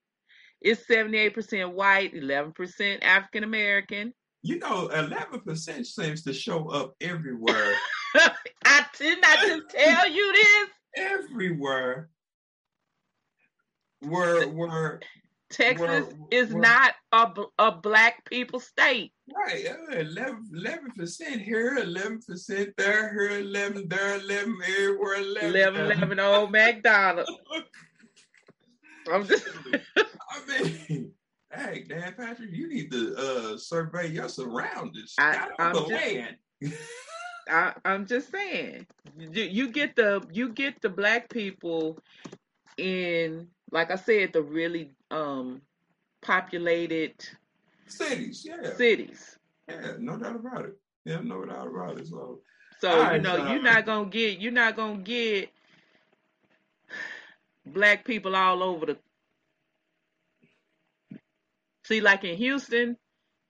it's 0.62 0.86
78% 0.88 1.74
white, 1.74 2.14
11% 2.14 3.00
African 3.04 3.44
American. 3.44 4.14
You 4.42 4.58
know, 4.60 4.88
11% 4.94 5.86
seems 5.86 6.24
to 6.24 6.34
show 6.34 6.70
up 6.70 6.96
everywhere. 7.02 7.74
I 8.66 8.86
did 8.98 9.22
not 9.22 9.40
just 9.40 9.70
tell 9.70 10.10
you 10.10 10.34
this. 10.34 10.70
everywhere. 10.96 12.10
Where, 14.02 14.48
where, 14.48 15.02
Texas 15.50 15.82
Well, 16.08 16.28
is 16.32 16.54
well- 16.54 16.62
not 16.62 16.94
a, 17.12 17.34
a 17.58 17.72
black 17.74 18.24
people 18.30 18.60
state. 18.62 19.12
right, 19.36 19.66
11 19.92 20.92
percent 20.96 21.42
here, 21.42 21.78
eleven 21.78 22.22
percent 22.22 22.70
there, 22.78 23.10
here 23.12 23.40
eleven, 23.40 23.88
there 23.90 24.16
eleven, 24.20 24.56
everywhere 24.64 25.16
eleven. 25.16 25.50
11 25.50 25.82
11 25.82 26.20
old 26.20 26.52
McDonald. 26.54 27.28
I'm 29.12 29.28
just 29.28 29.48
I 29.76 30.62
mean, 30.88 31.12
hey, 31.54 31.86
Dan 31.88 32.14
Patrick, 32.18 32.52
you 32.52 32.68
need 32.70 32.92
to 32.92 33.16
uh, 33.18 33.58
survey 33.58 34.08
your 34.08 34.30
surroundings. 34.30 35.16
I, 35.20 35.48
I'm 35.60 35.76
of 35.76 35.88
the 35.88 35.90
just- 35.90 36.06
land. 36.16 36.36
I, 37.50 37.74
I'm 37.84 38.06
just 38.06 38.32
saying, 38.32 38.86
you, 39.18 39.42
you 39.44 39.72
get 39.72 39.96
the 39.96 40.24
you 40.32 40.50
get 40.50 40.80
the 40.82 40.90
black 40.90 41.30
people 41.30 41.98
in, 42.78 43.48
like 43.72 43.90
I 43.90 43.96
said, 43.96 44.34
the 44.34 44.44
really 44.44 44.92
um 45.10 45.62
populated 46.22 47.14
Cities, 47.88 48.46
yeah, 48.48 48.76
cities. 48.76 49.40
yeah, 49.68 49.94
no 49.98 50.16
doubt 50.18 50.36
about 50.36 50.66
it. 50.66 50.78
Yeah, 51.06 51.22
no 51.24 51.44
doubt 51.44 51.66
about 51.68 51.98
it. 52.00 52.06
So, 52.06 52.42
So 52.80 53.02
All 53.02 53.16
you 53.16 53.22
know 53.22 53.38
so- 53.38 53.52
you're 53.52 53.64
not 53.64 53.84
gonna 53.88 54.10
get 54.10 54.40
you're 54.40 54.52
not 54.52 54.76
gonna 54.76 54.98
get 55.00 55.50
black 57.66 58.06
people 58.06 58.36
all 58.36 58.62
over 58.62 58.86
the. 58.86 58.98
See, 61.90 62.02
like 62.02 62.24
in 62.24 62.38
Houston, 62.38 62.98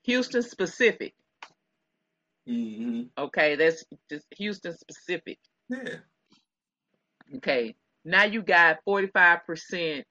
Houston 0.04 0.41
specific. 0.43 1.13
hmm 2.47 3.02
Okay, 3.17 3.58
that's 3.58 3.84
just 4.10 4.25
Houston 4.38 4.78
specific. 4.78 5.38
yeah, 5.69 5.95
Okay, 7.36 7.75
now 8.06 8.23
you 8.23 8.41
got 8.41 8.78
45% 8.88 10.04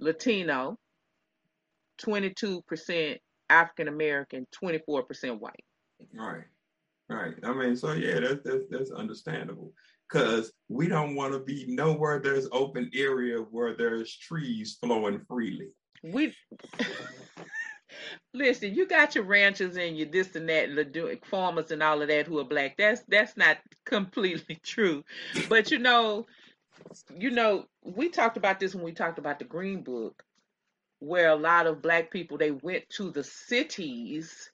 Latino, 0.00 0.78
22% 2.02 3.18
African 3.50 3.88
American, 3.88 4.46
24% 4.64 5.38
white. 5.40 5.52
right, 6.14 6.44
right. 7.10 7.34
I 7.44 7.52
mean, 7.52 7.76
so 7.76 7.92
yeah, 7.92 8.18
that's 8.18 8.40
that's, 8.44 8.64
that's 8.70 8.90
understandable 8.92 9.74
because 10.10 10.50
we 10.70 10.88
don't 10.88 11.16
want 11.16 11.34
to 11.34 11.40
be 11.40 11.66
nowhere 11.68 12.18
there's 12.18 12.48
open 12.50 12.90
area 12.94 13.36
where 13.40 13.76
there's 13.76 14.16
trees 14.16 14.78
flowing 14.80 15.20
freely. 15.28 15.68
We 16.02 16.34
listen. 18.34 18.74
You 18.74 18.86
got 18.86 19.14
your 19.14 19.24
ranchers 19.24 19.76
and 19.76 19.96
your 19.96 20.08
this 20.08 20.34
and 20.36 20.48
that, 20.48 21.20
farmers 21.24 21.70
and 21.70 21.82
all 21.82 22.02
of 22.02 22.08
that 22.08 22.26
who 22.26 22.38
are 22.38 22.44
black. 22.44 22.76
That's 22.76 23.02
that's 23.08 23.36
not 23.36 23.58
completely 23.84 24.58
true, 24.62 25.04
but 25.48 25.70
you 25.70 25.78
know, 25.78 26.26
you 27.16 27.30
know, 27.30 27.66
we 27.84 28.08
talked 28.08 28.36
about 28.36 28.60
this 28.60 28.74
when 28.74 28.84
we 28.84 28.92
talked 28.92 29.18
about 29.18 29.38
the 29.38 29.44
Green 29.44 29.82
Book, 29.82 30.22
where 30.98 31.28
a 31.28 31.36
lot 31.36 31.66
of 31.66 31.82
black 31.82 32.10
people 32.10 32.38
they 32.38 32.50
went 32.50 32.88
to 32.90 33.10
the 33.10 33.24
cities. 33.24 34.50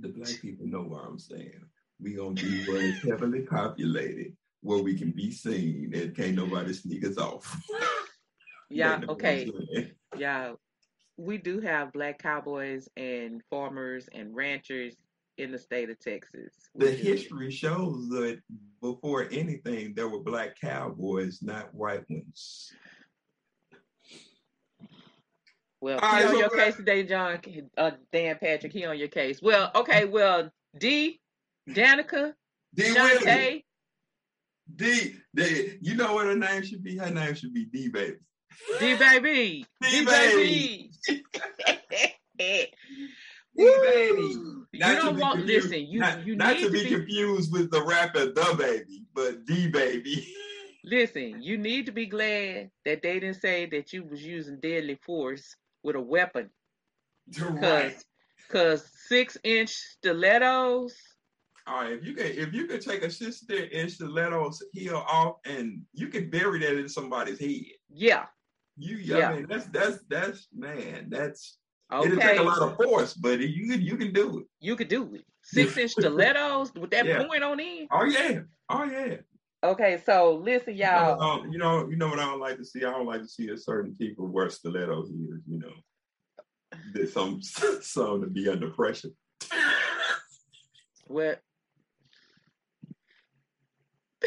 the 0.00 0.08
black 0.08 0.40
people 0.40 0.66
know 0.66 0.82
what 0.82 1.04
I'm 1.06 1.18
saying. 1.18 1.64
We 2.00 2.14
gonna 2.14 2.34
be 2.34 2.64
where 2.64 2.82
it's 2.82 3.02
heavily 3.02 3.42
populated, 3.42 4.36
where 4.62 4.82
we 4.82 4.98
can 4.98 5.12
be 5.12 5.30
seen 5.30 5.92
and 5.94 6.16
can't 6.16 6.34
nobody 6.34 6.72
sneak 6.72 7.06
us 7.06 7.18
off. 7.18 7.62
Yeah, 8.74 8.96
They 8.96 9.06
know 9.06 9.12
what 9.12 9.24
I'm 9.24 9.28
okay, 9.28 9.52
saying. 9.72 9.90
yeah, 10.18 10.52
we 11.16 11.38
do 11.38 11.60
have 11.60 11.92
black 11.92 12.18
cowboys 12.18 12.88
and 12.96 13.40
farmers 13.48 14.08
and 14.12 14.34
ranchers 14.34 14.96
in 15.38 15.52
the 15.52 15.58
state 15.58 15.90
of 15.90 15.98
Texas. 16.00 16.52
The 16.74 16.90
do. 16.90 16.96
history 16.96 17.50
shows 17.50 18.08
that 18.10 18.40
before 18.80 19.28
anything, 19.30 19.94
there 19.94 20.08
were 20.08 20.20
black 20.20 20.60
cowboys, 20.60 21.40
not 21.42 21.74
white 21.74 22.08
ones. 22.10 22.72
Well, 25.80 25.98
All 26.00 26.08
he 26.08 26.16
right, 26.16 26.24
on 26.24 26.30
so 26.32 26.38
your 26.38 26.48
case 26.50 26.76
today, 26.76 27.02
John. 27.04 27.40
Uh, 27.76 27.90
Dan 28.12 28.38
Patrick, 28.40 28.72
he 28.72 28.84
on 28.86 28.98
your 28.98 29.08
case. 29.08 29.40
Well, 29.42 29.70
okay, 29.74 30.06
well, 30.06 30.50
D, 30.78 31.20
Danica, 31.68 32.32
D. 32.74 32.92
Williams. 32.92 33.24
Shantae, 33.24 33.64
D. 34.74 35.14
D. 35.34 35.78
You 35.82 35.94
know 35.94 36.14
what 36.14 36.26
her 36.26 36.36
name 36.36 36.62
should 36.62 36.82
be? 36.82 36.96
Her 36.96 37.10
name 37.10 37.34
should 37.34 37.52
be 37.52 37.66
D. 37.66 37.88
Baby. 37.88 38.16
D 38.80 38.96
baby, 38.96 39.66
D 39.82 40.04
baby. 40.04 40.90
D. 41.06 41.22
Baby. 43.56 44.34
You 44.74 44.80
don't 44.80 45.18
want 45.20 45.38
confused- 45.38 45.66
listen. 45.70 45.86
You 45.86 46.00
not, 46.00 46.26
you 46.26 46.34
not 46.34 46.56
need 46.56 46.64
to 46.64 46.70
be, 46.70 46.84
confused 46.86 47.52
with 47.52 47.70
the 47.70 47.80
rapper 47.84 48.26
DaBaby, 48.32 49.04
but 49.14 49.46
D 49.46 49.68
Baby. 49.68 50.34
listen. 50.84 51.40
You 51.40 51.56
need 51.58 51.86
to 51.86 51.92
be 51.92 52.06
glad 52.06 52.72
that 52.84 53.00
they 53.00 53.20
didn't 53.20 53.40
say 53.40 53.66
that 53.66 53.92
you 53.92 54.02
was 54.02 54.20
using 54.20 54.58
deadly 54.58 54.96
force 55.06 55.54
with 55.84 55.94
a 55.94 56.00
weapon, 56.00 56.50
right. 57.40 57.94
cause 58.50 58.84
six 59.06 59.38
inch 59.44 59.70
stilettos. 59.70 60.96
All 61.68 61.82
right, 61.82 61.92
if 61.92 62.04
you 62.04 62.14
can 62.14 62.26
if 62.26 62.52
you 62.52 62.66
can 62.66 62.80
take 62.80 63.04
a 63.04 63.10
six 63.10 63.44
inch 63.48 63.92
stiletto's 63.92 64.60
heel 64.72 65.04
off 65.08 65.36
and 65.44 65.82
you 65.92 66.08
can 66.08 66.30
bury 66.30 66.58
that 66.58 66.76
in 66.76 66.88
somebody's 66.88 67.38
head. 67.38 67.62
Yeah. 67.88 68.24
You 68.76 68.96
Yeah. 68.96 69.30
I 69.30 69.36
mean 69.36 69.46
that's 69.48 69.66
that's 69.66 69.98
that's 70.08 70.48
man, 70.54 71.08
that's 71.10 71.58
it'll 71.92 72.18
Okay. 72.18 72.28
take 72.30 72.38
a 72.38 72.42
lot 72.42 72.62
of 72.62 72.76
force, 72.76 73.14
but 73.14 73.40
you 73.40 73.68
can 73.70 73.80
you 73.82 73.96
can 73.96 74.12
do 74.12 74.40
it. 74.40 74.46
You 74.60 74.76
could 74.76 74.88
do 74.88 75.14
it. 75.14 75.24
Six 75.42 75.76
inch 75.76 75.92
stilettos 75.92 76.74
with 76.74 76.90
that 76.90 77.06
Yeah. 77.06 77.24
point 77.24 77.44
on 77.44 77.60
end. 77.60 77.88
Oh 77.92 78.04
yeah. 78.04 78.40
Oh 78.68 78.84
yeah. 78.84 79.16
Okay, 79.62 80.02
so 80.04 80.34
listen, 80.34 80.74
y'all. 80.74 81.22
Um, 81.22 81.50
you 81.50 81.56
know, 81.58 81.88
you 81.88 81.96
know 81.96 82.08
what 82.08 82.18
I 82.18 82.24
don't 82.24 82.40
like 82.40 82.58
to 82.58 82.64
see? 82.64 82.84
I 82.84 82.90
don't 82.90 83.06
like 83.06 83.22
to 83.22 83.28
see 83.28 83.48
a 83.48 83.56
certain 83.56 83.94
people 83.96 84.26
wear 84.26 84.50
stiletto 84.50 85.06
heels, 85.06 85.40
you 85.46 85.58
know. 85.58 85.72
There's 86.92 87.14
some 87.14 87.40
some 87.80 88.20
to 88.20 88.26
be 88.26 88.48
under 88.48 88.70
pressure. 88.70 89.08
What? 91.06 91.40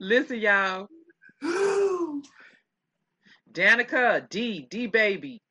listen, 0.00 0.38
y'all. 0.38 0.88
Danica, 3.58 4.28
D, 4.30 4.68
D 4.70 4.86
baby, 4.86 5.42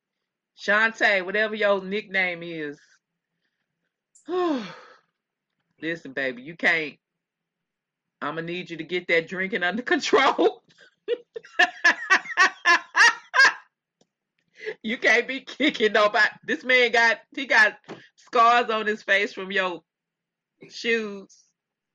Shantae, 0.57 1.25
whatever 1.25 1.55
your 1.55 1.83
nickname 1.83 2.41
is. 2.41 2.79
listen, 5.81 6.13
baby, 6.13 6.41
you 6.41 6.55
can't. 6.55 6.95
I'm 8.21 8.35
gonna 8.35 8.47
need 8.47 8.69
you 8.69 8.77
to 8.77 8.85
get 8.85 9.09
that 9.09 9.27
drinking 9.27 9.63
under 9.63 9.81
control. 9.83 10.63
you 14.81 14.97
can't 14.97 15.27
be 15.27 15.41
kicking 15.41 15.91
nobody. 15.91 16.29
This 16.45 16.63
man 16.63 16.93
got 16.93 17.17
he 17.35 17.45
got 17.45 17.73
scars 18.15 18.69
on 18.69 18.87
his 18.87 19.03
face 19.03 19.33
from 19.33 19.51
your 19.51 19.83
shoes. 20.69 21.43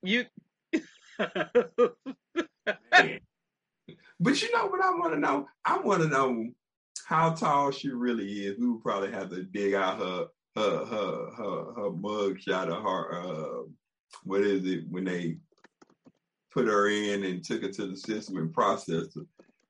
You 0.03 0.27
But 4.23 4.41
you 4.41 4.53
know 4.53 4.67
what 4.67 4.81
I 4.81 4.91
want 4.91 5.15
to 5.15 5.19
know? 5.19 5.49
I 5.65 5.79
want 5.79 6.01
to 6.03 6.09
know 6.09 6.47
how 7.07 7.33
tall 7.35 7.73
she 7.73 7.91
really 7.91 8.47
is. 8.47 8.57
We 8.57 8.71
would 8.71 8.83
probably 8.83 9.11
have 9.11 9.31
to 9.31 9.43
dig 9.43 9.75
out 9.75 9.99
her 9.99 10.27
her 10.55 10.85
her 10.85 11.31
her, 11.37 11.75
her 11.75 11.91
mug 11.91 12.39
shot 12.39 12.69
of 12.69 12.83
her 12.83 13.15
uh 13.15 13.63
what 14.25 14.43
is 14.43 14.65
it 14.67 14.85
when 14.91 15.05
they 15.05 15.39
put 16.53 16.67
her 16.67 16.89
in 16.89 17.25
and 17.25 17.43
took 17.43 17.63
her 17.63 17.73
to 17.73 17.87
the 17.87 17.97
system 17.97 18.37
and 18.37 18.53
processed 18.53 19.17
her. 19.17 19.23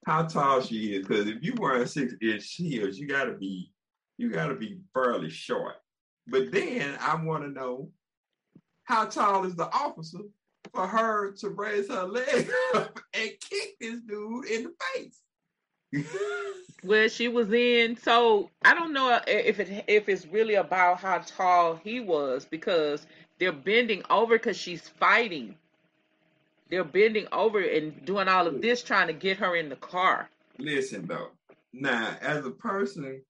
How 0.05 0.25
tall 0.25 0.61
she 0.61 0.97
is? 0.97 1.07
Because 1.07 1.29
if 1.29 1.39
you 1.41 1.55
wearing 1.57 1.87
six 1.87 2.13
inch 2.21 2.53
heels, 2.55 2.99
you 2.99 3.09
gotta 3.09 3.33
be 3.33 3.73
you 4.19 4.31
gotta 4.31 4.55
be 4.55 4.81
fairly 4.93 5.31
short. 5.31 5.77
But 6.27 6.53
then 6.53 6.99
I 7.01 7.15
want 7.25 7.45
to 7.45 7.49
know 7.49 7.91
how 8.85 9.07
tall 9.07 9.47
is 9.47 9.57
the 9.57 9.73
officer 9.73 10.19
for 10.73 10.87
her 10.87 11.33
to 11.33 11.49
raise 11.51 11.89
her 11.89 12.05
leg 12.05 12.51
up 12.75 12.99
and 13.15 13.31
kick 13.41 13.77
this 13.81 14.01
dude 14.01 14.47
in 14.47 14.65
the 14.65 14.73
face. 14.95 15.21
well, 16.85 17.09
she 17.09 17.29
was 17.29 17.53
in. 17.53 17.97
So 17.97 18.51
I 18.65 18.75
don't 18.75 18.93
know 18.93 19.21
if 19.27 19.61
it 19.61 19.85
if 19.87 20.09
it's 20.09 20.27
really 20.27 20.55
about 20.55 21.01
how 21.01 21.19
tall 21.19 21.77
he 21.77 22.01
was 22.01 22.47
because 22.47 23.07
they're 23.39 23.53
bending 23.53 24.03
over 24.09 24.39
because 24.39 24.57
she's 24.57 24.89
fighting. 24.89 25.55
They're 26.71 26.85
bending 26.85 27.27
over 27.33 27.61
and 27.61 28.05
doing 28.07 28.29
all 28.29 28.47
of 28.47 28.63
this 28.63 28.83
trying 28.83 29.09
to 29.09 29.13
get 29.13 29.37
her 29.39 29.55
in 29.55 29.69
the 29.69 29.77
car. 29.77 30.31
Listen 30.59 31.07
though, 31.07 31.29
now 31.75 32.17
as 32.23 32.47
a 32.47 32.51
person 32.51 33.23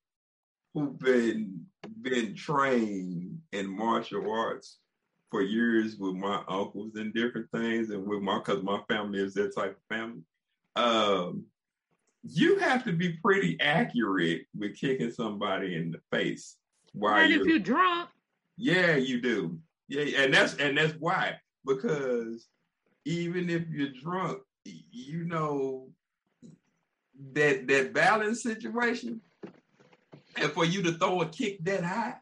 who's 0.75 0.93
been 0.99 1.67
been 2.01 2.37
trained 2.37 3.41
in 3.51 3.67
martial 3.67 4.31
arts 4.31 4.79
for 5.33 5.43
years 5.43 5.97
with 5.97 6.15
my 6.15 6.43
uncles 6.47 6.95
and 6.95 7.13
different 7.15 7.51
things, 7.51 7.91
and 7.91 8.07
with 8.07 8.21
my 8.21 8.39
because 8.39 8.63
my 8.63 8.81
family 8.87 9.19
is 9.19 9.35
that 9.35 9.57
type 9.57 9.77
of 9.77 9.97
family. 9.97 10.21
Um, 10.77 11.47
you 12.23 12.59
have 12.59 12.85
to 12.85 12.93
be 12.93 13.15
pretty 13.15 13.59
accurate 13.61 14.43
with 14.57 14.77
kicking 14.77 15.11
somebody 15.11 15.75
in 15.75 15.91
the 15.91 16.01
face. 16.17 16.59
Why? 16.93 17.25
if 17.25 17.47
you're 17.47 17.59
drunk. 17.59 18.11
Yeah, 18.59 18.97
you 18.97 19.21
do. 19.23 19.59
Yeah, 19.89 20.23
and 20.23 20.35
that's 20.35 20.55
and 20.57 20.77
that's 20.77 20.93
why 21.01 21.39
because 21.67 22.49
even 23.07 23.49
if 23.49 23.69
you're 23.71 23.89
drunk, 23.89 24.41
you 24.65 25.25
know 25.25 25.89
that 27.33 27.67
that 27.69 27.95
balance 27.95 28.43
situation, 28.43 29.23
and 30.37 30.53
for 30.53 30.67
you 30.67 30.83
to 30.83 30.93
throw 30.93 31.23
a 31.23 31.27
kick 31.27 31.65
that 31.65 31.83
high, 31.83 32.17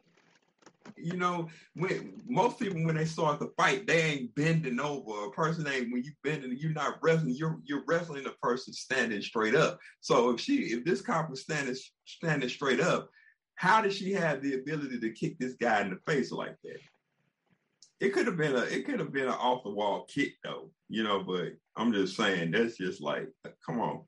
you 0.96 1.16
know, 1.16 1.48
when 1.74 2.20
most 2.26 2.58
people 2.58 2.84
when 2.84 2.96
they 2.96 3.04
start 3.04 3.40
to 3.40 3.50
fight, 3.56 3.86
they 3.86 4.02
ain't 4.02 4.34
bending 4.34 4.80
over. 4.80 5.26
A 5.26 5.30
person 5.30 5.66
ain't 5.66 5.92
when 5.92 6.02
you 6.02 6.12
bending, 6.22 6.56
you're 6.58 6.72
not 6.72 6.98
wrestling. 7.02 7.34
You're 7.36 7.58
you're 7.64 7.84
wrestling 7.86 8.26
a 8.26 8.46
person 8.46 8.72
standing 8.72 9.22
straight 9.22 9.54
up. 9.54 9.78
So 10.00 10.30
if 10.30 10.40
she 10.40 10.72
if 10.72 10.84
this 10.84 11.00
cop 11.00 11.30
was 11.30 11.42
standing 11.42 11.76
standing 12.04 12.48
straight 12.48 12.80
up, 12.80 13.10
how 13.54 13.80
did 13.80 13.92
she 13.92 14.12
have 14.12 14.42
the 14.42 14.54
ability 14.54 15.00
to 15.00 15.10
kick 15.10 15.38
this 15.38 15.54
guy 15.54 15.82
in 15.82 15.90
the 15.90 15.98
face 16.10 16.32
like 16.32 16.56
that? 16.64 16.78
It 18.00 18.10
could 18.10 18.26
have 18.26 18.36
been 18.36 18.56
a 18.56 18.62
it 18.62 18.86
could 18.86 19.00
have 19.00 19.12
been 19.12 19.28
an 19.28 19.34
off 19.34 19.64
the 19.64 19.70
wall 19.70 20.06
kick 20.08 20.34
though, 20.42 20.70
you 20.88 21.02
know. 21.02 21.22
But 21.22 21.52
I'm 21.76 21.92
just 21.92 22.16
saying 22.16 22.52
that's 22.52 22.76
just 22.76 23.02
like, 23.02 23.28
come 23.64 23.80
on. 23.80 24.02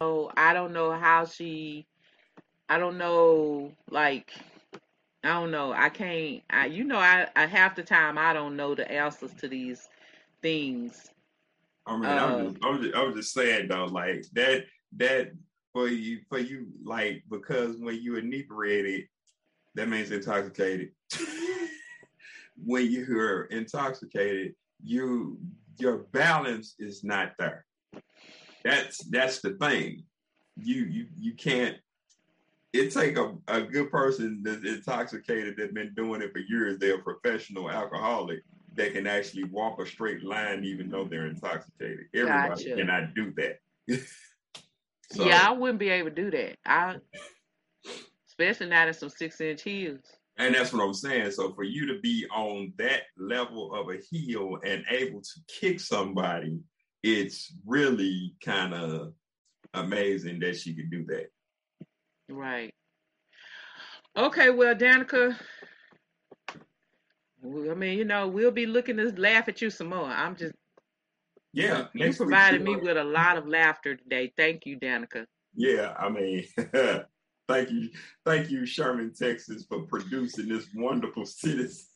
Oh, 0.00 0.30
I 0.36 0.52
don't 0.52 0.72
know 0.72 0.92
how 0.92 1.24
she. 1.24 1.86
I 2.68 2.78
don't 2.78 2.96
know, 2.96 3.72
like 3.90 4.32
I 5.24 5.28
don't 5.28 5.50
know. 5.50 5.72
I 5.72 5.88
can't. 5.88 6.42
I, 6.50 6.66
you 6.66 6.84
know, 6.84 6.98
I, 6.98 7.28
I 7.36 7.46
half 7.46 7.76
the 7.76 7.82
time 7.82 8.18
I 8.18 8.32
don't 8.32 8.56
know 8.56 8.74
the 8.74 8.90
answers 8.90 9.32
to 9.34 9.48
these 9.48 9.88
things. 10.42 11.10
I 11.86 11.96
mean, 11.96 12.04
uh, 12.06 12.26
I'm 12.26 12.52
just, 12.52 12.64
I'm 12.64 12.82
just, 12.82 12.96
I'm 12.96 13.14
just 13.14 13.34
saying 13.34 13.68
though, 13.68 13.86
like 13.86 14.24
that, 14.32 14.64
that 14.96 15.32
for 15.72 15.88
you, 15.88 16.20
for 16.28 16.38
you, 16.38 16.66
like 16.84 17.22
because 17.30 17.76
when 17.78 18.00
you 18.02 18.16
are 18.16 18.18
inebriated, 18.18 19.06
that 19.74 19.88
means 19.88 20.10
intoxicated. 20.10 20.90
when 22.64 22.90
you're 22.90 23.44
intoxicated, 23.44 24.54
you 24.82 25.38
your 25.78 25.98
balance 26.12 26.74
is 26.78 27.04
not 27.04 27.32
there. 27.38 27.64
That's 28.64 28.98
that's 29.04 29.40
the 29.40 29.50
thing. 29.54 30.04
You 30.56 30.84
you 30.84 31.06
you 31.18 31.34
can't 31.34 31.76
it 32.72 32.92
take 32.92 33.18
a, 33.18 33.34
a 33.48 33.62
good 33.62 33.90
person 33.90 34.40
that's 34.42 34.64
intoxicated 34.64 35.54
that's 35.56 35.72
been 35.72 35.92
doing 35.94 36.22
it 36.22 36.32
for 36.32 36.38
years. 36.38 36.78
They're 36.78 36.96
a 36.96 37.02
professional 37.02 37.70
alcoholic 37.70 38.42
that 38.74 38.92
can 38.94 39.06
actually 39.06 39.44
walk 39.44 39.80
a 39.80 39.86
straight 39.86 40.24
line 40.24 40.64
even 40.64 40.88
though 40.88 41.04
they're 41.04 41.26
intoxicated. 41.26 42.06
Everybody 42.14 42.64
gotcha. 42.64 42.76
cannot 42.76 43.14
do 43.14 43.32
that. 43.36 43.58
so, 45.12 45.26
yeah, 45.26 45.46
I 45.46 45.52
wouldn't 45.52 45.78
be 45.78 45.90
able 45.90 46.10
to 46.10 46.14
do 46.14 46.30
that. 46.30 46.56
I 46.64 46.96
especially 48.28 48.68
not 48.68 48.88
in 48.88 48.94
some 48.94 49.10
six 49.10 49.40
inch 49.40 49.62
heels. 49.62 50.00
And 50.38 50.54
that's 50.54 50.72
what 50.72 50.82
I'm 50.82 50.94
saying. 50.94 51.32
So 51.32 51.52
for 51.52 51.62
you 51.62 51.86
to 51.88 52.00
be 52.00 52.26
on 52.34 52.72
that 52.78 53.02
level 53.18 53.74
of 53.74 53.90
a 53.90 53.98
heel 53.98 54.58
and 54.64 54.84
able 54.90 55.20
to 55.20 55.40
kick 55.46 55.78
somebody, 55.78 56.58
it's 57.02 57.54
really 57.66 58.34
kind 58.42 58.72
of 58.72 59.12
amazing 59.74 60.40
that 60.40 60.56
she 60.56 60.74
could 60.74 60.90
do 60.90 61.04
that. 61.06 61.26
Right. 62.32 62.74
Okay, 64.16 64.50
well, 64.50 64.74
Danica, 64.74 65.36
I 67.44 67.74
mean, 67.74 67.98
you 67.98 68.04
know, 68.04 68.28
we'll 68.28 68.50
be 68.50 68.66
looking 68.66 68.96
to 68.98 69.12
laugh 69.16 69.48
at 69.48 69.60
you 69.60 69.70
some 69.70 69.88
more. 69.88 70.04
I'm 70.04 70.36
just, 70.36 70.54
yeah, 71.52 71.86
you 71.94 72.12
provided 72.12 72.62
me 72.62 72.76
with 72.76 72.96
a 72.96 73.04
lot 73.04 73.36
of 73.36 73.46
laughter 73.46 73.96
today. 73.96 74.32
Thank 74.36 74.66
you, 74.66 74.78
Danica. 74.78 75.26
Yeah, 75.54 75.94
I 75.98 76.08
mean, 76.08 76.44
thank 77.48 77.70
you, 77.70 77.90
thank 78.24 78.50
you, 78.50 78.64
Sherman, 78.64 79.12
Texas, 79.14 79.64
for 79.68 79.82
producing 79.82 80.48
this 80.48 80.66
wonderful 80.74 81.26
citizen. 81.26 81.86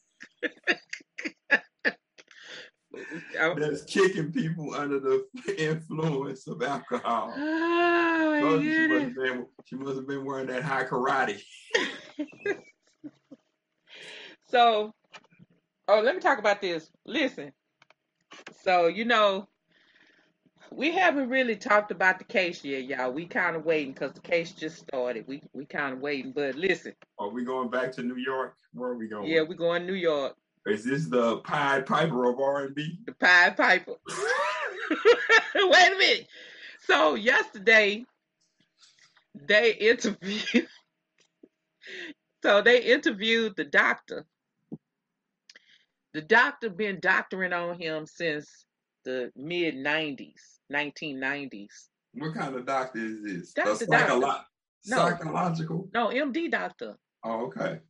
that's 3.58 3.84
kicking 3.84 4.32
people 4.32 4.74
under 4.74 5.00
the 5.00 5.26
influence 5.58 6.46
of 6.46 6.62
alcohol. 6.62 7.32
Oh, 7.36 8.60
she, 8.60 8.86
must 8.86 9.14
been, 9.14 9.46
she 9.64 9.76
must 9.76 9.96
have 9.96 10.06
been 10.06 10.24
wearing 10.24 10.46
that 10.46 10.62
Hai 10.62 10.84
Karate. 10.84 11.40
so, 14.48 14.94
oh, 15.88 16.00
let 16.00 16.14
me 16.14 16.20
talk 16.20 16.38
about 16.38 16.60
this. 16.60 16.90
Listen, 17.04 17.52
so 18.62 18.86
you 18.86 19.04
know, 19.04 19.48
we 20.70 20.92
haven't 20.92 21.28
really 21.28 21.56
talked 21.56 21.90
about 21.90 22.18
the 22.18 22.24
case 22.24 22.64
yet, 22.64 22.84
y'all. 22.84 23.12
We 23.12 23.26
kind 23.26 23.56
of 23.56 23.64
waiting 23.64 23.92
because 23.92 24.12
the 24.12 24.20
case 24.20 24.52
just 24.52 24.78
started. 24.78 25.26
We 25.26 25.42
we 25.52 25.64
kind 25.66 25.92
of 25.94 26.00
waiting, 26.00 26.32
but 26.32 26.54
listen. 26.54 26.94
Are 27.18 27.30
we 27.30 27.44
going 27.44 27.70
back 27.70 27.92
to 27.92 28.02
New 28.02 28.16
York? 28.16 28.56
Where 28.72 28.90
are 28.90 28.96
we 28.96 29.08
going? 29.08 29.26
Yeah, 29.30 29.42
we're 29.42 29.54
going 29.54 29.86
New 29.86 29.94
York. 29.94 30.36
Is 30.66 30.84
this 30.84 31.06
the 31.06 31.38
Pied 31.38 31.86
Piper 31.86 32.28
of 32.28 32.40
R 32.40 32.64
and 32.64 32.74
B? 32.74 32.98
The 33.06 33.12
Pied 33.12 33.56
Piper. 33.56 33.92
Wait 35.54 35.92
a 35.92 35.96
minute. 35.96 36.26
So 36.86 37.14
yesterday 37.14 38.04
they 39.46 39.74
interviewed. 39.74 40.66
so 42.42 42.62
they 42.62 42.82
interviewed 42.82 43.54
the 43.56 43.64
doctor. 43.64 44.26
The 46.14 46.22
doctor 46.22 46.70
been 46.70 46.98
doctoring 46.98 47.52
on 47.52 47.78
him 47.78 48.06
since 48.06 48.66
the 49.04 49.30
mid 49.36 49.76
'90s, 49.76 50.58
1990s. 50.72 51.68
What 52.14 52.34
kind 52.34 52.56
of 52.56 52.66
doctor 52.66 52.98
is 52.98 53.22
this? 53.22 53.52
That's 53.54 53.80
the 53.80 53.86
psycholo- 53.86 54.20
doctor. 54.20 54.46
No, 54.86 54.96
psychological. 54.96 55.88
No, 55.94 56.08
MD 56.08 56.50
doctor. 56.50 56.96
Oh, 57.22 57.46
okay 57.46 57.80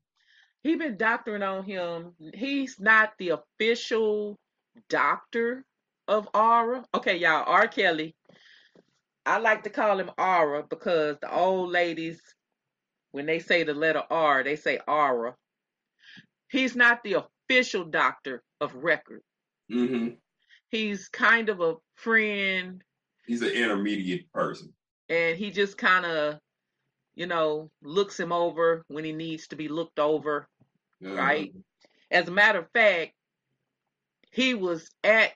he 0.67 0.77
been 0.77 0.97
doctoring 0.97 1.43
on 1.43 1.65
him. 1.65 2.13
He's 2.35 2.81
not 2.81 3.13
the 3.19 3.31
official 3.31 4.39
doctor 4.89 5.65
of 6.09 6.29
Aura. 6.35 6.85
Okay, 6.95 7.17
y'all, 7.19 7.45
R. 7.47 7.69
Kelly. 7.69 8.15
I 9.25 9.39
like 9.39 9.65
to 9.65 9.71
call 9.71 9.99
him 9.99 10.11
Aura 10.19 10.65
because 10.69 11.17
the 11.21 11.33
old 11.33 11.71
ladies, 11.71 12.21
when 13.11 13.27
they 13.27 13.39
say 13.39 13.65
the 13.65 13.75
letter 13.75 14.03
R, 14.11 14.45
they 14.45 14.57
say 14.57 14.79
Aura. 14.87 15.35
He's 16.49 16.77
not 16.77 17.03
the 17.03 17.25
official 17.49 17.85
doctor 17.85 18.43
of 18.61 18.75
record. 18.75 19.23
Mm-hmm. 19.71 20.15
He's 20.71 21.09
kind 21.09 21.49
of 21.49 21.61
a 21.61 21.75
friend. 21.97 22.83
He's 23.27 23.43
an 23.43 23.51
intermediate 23.51 24.33
person. 24.33 24.73
And 25.09 25.37
he 25.37 25.51
just 25.51 25.77
kind 25.77 26.07
of, 26.07 26.39
you 27.15 27.27
know, 27.27 27.71
looks 27.83 28.19
him 28.19 28.33
over 28.33 28.85
when 28.89 29.05
he 29.05 29.13
needs 29.13 29.49
to 29.49 29.57
be 29.57 29.69
looked 29.69 29.99
over 29.99 30.47
right? 31.01 31.53
As 32.11 32.29
a 32.29 32.33
matter 32.33 32.61
of 32.61 32.71
fact, 32.73 33.13
he 34.31 34.55
was 34.55 34.91
at 35.03 35.33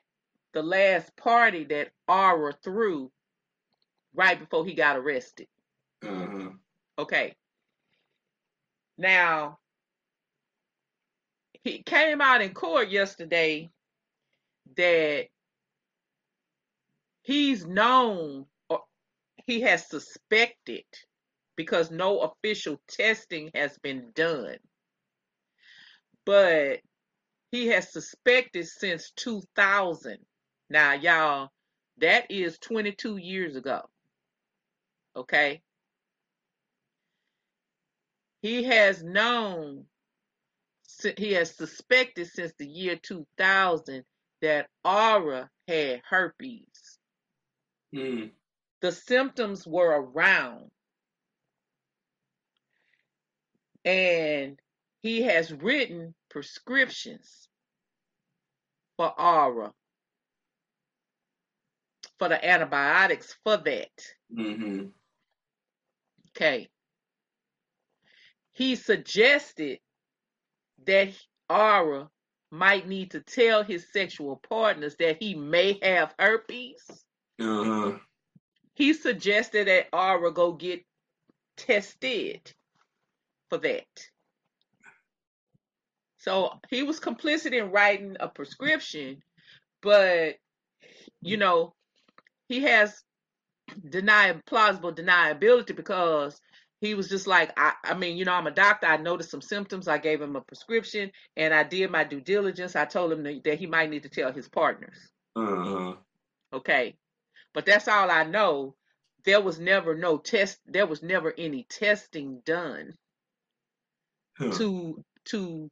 the 0.52 0.62
last 0.62 1.16
party 1.16 1.64
that 1.64 1.90
Aura 2.08 2.52
threw 2.62 3.10
right 4.14 4.38
before 4.38 4.64
he 4.64 4.74
got 4.74 4.96
arrested. 4.96 5.46
Uh-huh. 6.02 6.50
Okay. 6.98 7.34
Now, 8.98 9.58
he 11.64 11.82
came 11.82 12.20
out 12.20 12.42
in 12.42 12.52
court 12.52 12.88
yesterday 12.90 13.70
that 14.76 15.28
he's 17.22 17.66
known 17.66 18.46
or 18.68 18.82
he 19.46 19.60
has 19.62 19.88
suspected 19.88 20.84
because 21.56 21.90
no 21.90 22.20
official 22.20 22.80
testing 22.88 23.50
has 23.54 23.78
been 23.78 24.10
done. 24.14 24.56
But 26.26 26.80
he 27.50 27.68
has 27.68 27.92
suspected 27.92 28.66
since 28.66 29.10
2000. 29.16 30.18
Now, 30.68 30.92
y'all, 30.92 31.48
that 31.98 32.30
is 32.30 32.58
22 32.58 33.16
years 33.16 33.56
ago. 33.56 33.82
Okay? 35.16 35.62
He 38.42 38.64
has 38.64 39.02
known, 39.02 39.84
he 41.16 41.32
has 41.32 41.54
suspected 41.54 42.28
since 42.28 42.52
the 42.58 42.66
year 42.66 42.96
2000 42.96 44.04
that 44.40 44.68
Aura 44.84 45.50
had 45.68 46.00
herpes. 46.08 46.98
Hmm. 47.92 48.26
The 48.80 48.92
symptoms 48.92 49.66
were 49.66 50.00
around. 50.00 50.70
And 53.84 54.58
he 55.02 55.22
has 55.22 55.52
written 55.52 56.14
prescriptions 56.28 57.48
for 58.96 59.18
Aura, 59.18 59.72
for 62.18 62.28
the 62.28 62.44
antibiotics 62.44 63.34
for 63.42 63.56
that. 63.56 63.88
Mm-hmm. 64.36 64.86
Okay. 66.36 66.68
He 68.52 68.76
suggested 68.76 69.78
that 70.86 71.12
Aura 71.48 72.10
might 72.50 72.86
need 72.86 73.12
to 73.12 73.20
tell 73.20 73.62
his 73.62 73.86
sexual 73.92 74.36
partners 74.48 74.96
that 74.98 75.22
he 75.22 75.34
may 75.34 75.78
have 75.82 76.14
herpes. 76.18 76.82
Uh-huh. 77.40 77.96
He 78.74 78.92
suggested 78.92 79.68
that 79.68 79.88
Aura 79.92 80.32
go 80.32 80.52
get 80.52 80.84
tested 81.56 82.52
for 83.48 83.58
that. 83.58 83.86
So 86.20 86.52
he 86.68 86.82
was 86.82 87.00
complicit 87.00 87.52
in 87.52 87.70
writing 87.70 88.16
a 88.20 88.28
prescription, 88.28 89.22
but 89.82 90.36
you 91.22 91.36
know, 91.38 91.74
he 92.48 92.60
has 92.60 93.02
denied 93.88 94.44
plausible 94.44 94.92
deniability 94.92 95.74
because 95.74 96.38
he 96.80 96.94
was 96.94 97.08
just 97.08 97.26
like 97.26 97.52
I, 97.56 97.72
I 97.84 97.94
mean 97.94 98.16
you 98.16 98.24
know 98.24 98.32
i'm 98.32 98.46
a 98.46 98.50
doctor. 98.50 98.86
I 98.86 98.96
noticed 98.96 99.30
some 99.30 99.40
symptoms. 99.42 99.88
I 99.88 99.98
gave 99.98 100.20
him 100.20 100.36
a 100.36 100.40
prescription 100.40 101.10
and 101.36 101.54
i 101.54 101.62
did 101.62 101.90
my 101.90 102.04
due 102.04 102.20
diligence. 102.20 102.76
I 102.76 102.84
told 102.84 103.12
him 103.12 103.22
that, 103.22 103.44
that 103.44 103.58
he 103.58 103.66
might 103.66 103.90
need 103.90 104.02
to 104.02 104.08
tell 104.08 104.32
his 104.32 104.48
partners. 104.48 104.96
Uh-huh. 105.36 105.94
okay. 106.52 106.96
But 107.54 107.66
that's 107.66 107.88
all 107.88 108.10
i 108.10 108.24
know. 108.24 108.74
There 109.24 109.40
was 109.40 109.58
never 109.58 109.94
no 109.94 110.18
test 110.18 110.58
there 110.66 110.86
was 110.86 111.02
never 111.02 111.32
any 111.36 111.66
testing 111.68 112.42
done 112.44 112.94
Huh. 114.38 114.50
to 114.52 115.04
to 115.26 115.70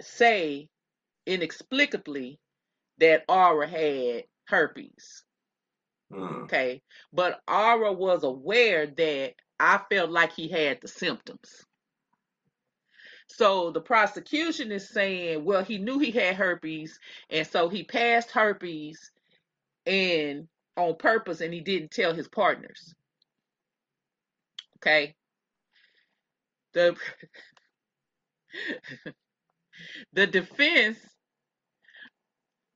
say 0.00 0.68
inexplicably 1.26 2.38
that 2.98 3.24
aura 3.28 3.68
had 3.68 4.24
herpes. 4.46 5.24
Uh-huh. 6.12 6.44
okay? 6.44 6.82
But 7.12 7.40
aura 7.46 7.92
was 7.92 8.24
aware 8.24 8.86
that 8.86 9.34
i 9.60 9.80
felt 9.90 10.10
like 10.10 10.32
he 10.32 10.48
had 10.48 10.80
the 10.80 10.88
symptoms. 10.88 11.64
So 13.26 13.70
the 13.70 13.80
prosecution 13.80 14.72
is 14.72 14.88
saying 14.88 15.44
well 15.44 15.62
he 15.62 15.78
knew 15.78 15.98
he 15.98 16.10
had 16.10 16.36
herpes 16.36 16.98
and 17.30 17.46
so 17.46 17.68
he 17.68 17.84
passed 17.84 18.30
herpes 18.30 19.10
and 19.86 20.48
on 20.76 20.96
purpose 20.96 21.40
and 21.40 21.52
he 21.52 21.60
didn't 21.60 21.90
tell 21.90 22.14
his 22.14 22.28
partners. 22.28 22.94
Okay? 24.78 25.14
The 26.72 26.96
the 30.12 30.26
defense 30.26 30.98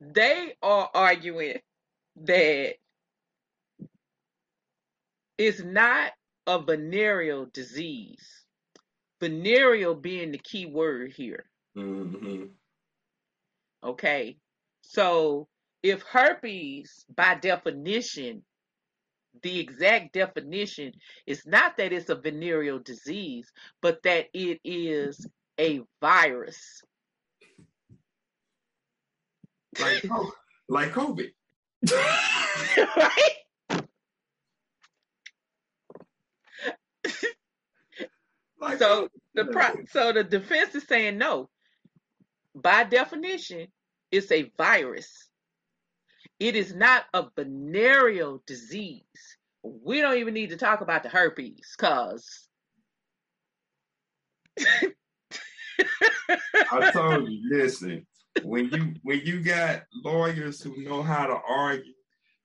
they 0.00 0.54
are 0.62 0.90
arguing 0.92 1.58
that 2.24 2.74
it's 5.38 5.62
not 5.62 6.12
a 6.46 6.60
venereal 6.60 7.46
disease. 7.52 8.44
Venereal 9.20 9.94
being 9.94 10.32
the 10.32 10.38
key 10.38 10.66
word 10.66 11.12
here. 11.12 11.44
Mm-hmm. 11.76 12.46
Okay. 13.84 14.36
So 14.82 15.48
if 15.82 16.02
herpes, 16.02 17.04
by 17.14 17.36
definition, 17.36 18.42
the 19.42 19.60
exact 19.60 20.12
definition 20.12 20.92
is 21.26 21.46
not 21.46 21.76
that 21.76 21.92
it's 21.92 22.10
a 22.10 22.14
venereal 22.14 22.80
disease, 22.80 23.50
but 23.80 24.02
that 24.02 24.26
it 24.34 24.60
is 24.64 25.26
a 25.58 25.80
virus. 26.00 26.82
Like, 29.80 30.04
like 30.68 30.92
COVID. 30.92 31.30
right? 32.78 33.30
Like 38.60 38.78
So 38.78 39.08
the 39.34 39.46
pro- 39.46 39.84
so 39.90 40.12
the 40.12 40.22
defense 40.22 40.74
is 40.74 40.84
saying 40.84 41.18
no. 41.18 41.48
By 42.54 42.84
definition, 42.84 43.66
it's 44.10 44.30
a 44.30 44.52
virus. 44.56 45.28
It 46.38 46.54
is 46.54 46.74
not 46.74 47.04
a 47.12 47.26
venereal 47.34 48.42
disease. 48.46 49.02
We 49.62 50.00
don't 50.00 50.18
even 50.18 50.34
need 50.34 50.50
to 50.50 50.56
talk 50.56 50.80
about 50.80 51.02
the 51.02 51.08
herpes, 51.08 51.74
cause 51.78 52.48
I 56.70 56.90
told 56.92 57.30
you, 57.30 57.40
listen, 57.50 58.06
when 58.44 58.70
you 58.70 58.94
when 59.02 59.20
you 59.24 59.40
got 59.40 59.84
lawyers 60.04 60.62
who 60.62 60.82
know 60.82 61.02
how 61.02 61.26
to 61.26 61.38
argue, 61.48 61.92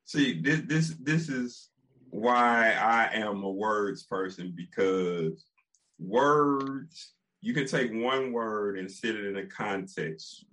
see 0.06 0.42
this 0.42 0.62
this 0.62 0.96
this 1.02 1.30
is 1.30 1.70
why 2.10 2.72
I 2.72 3.10
am 3.14 3.44
a 3.44 3.52
words 3.52 4.04
person 4.04 4.54
because 4.56 5.46
words 6.00 7.14
you 7.42 7.54
can 7.54 7.68
take 7.68 7.92
one 7.92 8.32
word 8.32 8.78
and 8.78 8.90
sit 8.90 9.16
it 9.16 9.26
in 9.26 9.38
a 9.38 9.46
context, 9.46 10.46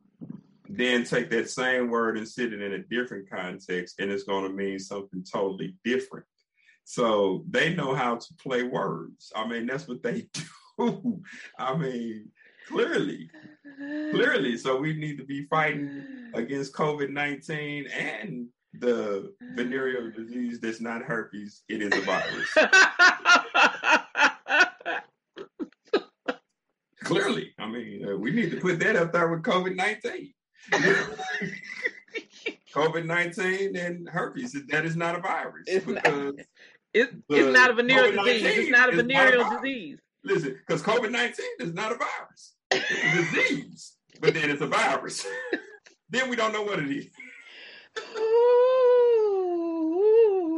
then 0.69 1.05
take 1.05 1.31
that 1.31 1.51
same 1.51 1.91
word 1.91 2.19
and 2.19 2.29
sit 2.29 2.53
it 2.53 2.61
in 2.61 2.75
a 2.75 2.79
different 2.79 3.29
context, 3.29 3.97
and 3.99 4.11
it's 4.11 4.25
going 4.25 4.45
to 4.45 4.51
mean 4.55 4.79
something 4.79 5.25
totally 5.25 5.75
different. 5.85 6.27
So 6.85 7.45
they 7.49 7.75
know 7.75 7.95
how 7.95 8.17
to 8.17 8.35
play 8.35 8.63
words. 8.63 9.33
I 9.35 9.47
mean, 9.47 9.67
that's 9.67 9.89
what 9.89 10.03
they 10.03 10.29
do. 10.79 11.23
I 11.59 11.75
mean, 11.77 12.31
clearly, 12.69 13.31
clearly. 13.79 14.57
So 14.57 14.77
we 14.77 14.95
need 14.95 15.19
to 15.19 15.25
be 15.25 15.47
fighting 15.47 16.31
against 16.35 16.73
COVID 16.75 17.11
19 17.11 17.87
and 17.89 18.47
the 18.75 19.33
venereal 19.55 20.11
disease 20.11 20.61
that's 20.61 20.81
not 20.81 21.03
herpes. 21.03 21.63
It 21.69 21.83
is 21.83 21.93
a 21.97 22.01
virus. 22.01 22.53
clearly. 27.05 27.53
I 27.59 27.67
mean, 27.67 28.07
uh, 28.09 28.17
we 28.17 28.31
need 28.33 28.51
to 28.51 28.57
put 28.61 28.79
that 28.81 28.97
up 28.97 29.13
there 29.13 29.29
with 29.29 29.43
COVID 29.43 29.77
19. 29.77 30.33
COVID 32.75 33.07
19 33.07 33.77
and 33.77 34.09
herpes, 34.09 34.57
that 34.69 34.85
is 34.85 34.97
not 34.97 35.15
a 35.17 35.21
virus. 35.21 35.65
It's 35.67 35.87
not- 35.87 36.03
because, 36.03 36.35
It's, 36.93 37.13
it's 37.29 37.57
not 37.57 37.71
a 37.71 37.75
venereal 37.75 38.13
COVID-19 38.13 38.25
disease. 38.25 38.59
It's 38.59 38.71
not 38.71 38.89
a 38.89 38.93
is 38.93 38.99
not 38.99 38.99
a 38.99 39.03
venereal 39.05 39.51
disease. 39.61 39.99
listen, 40.25 40.59
because 40.67 40.83
COVID 40.83 41.11
19 41.13 41.45
is 41.61 41.73
not 41.75 41.93
a 41.93 41.97
virus, 41.97 42.54
disease, 43.15 43.97
but 44.21 44.35
then 44.35 44.51
it's 44.51 44.63
a 44.63 44.67
virus. 44.67 45.27
then 46.11 46.29
we 46.29 46.37
don't 46.37 46.53
know 46.53 46.63
what 46.63 46.79
it 46.79 46.91
is. 46.91 47.07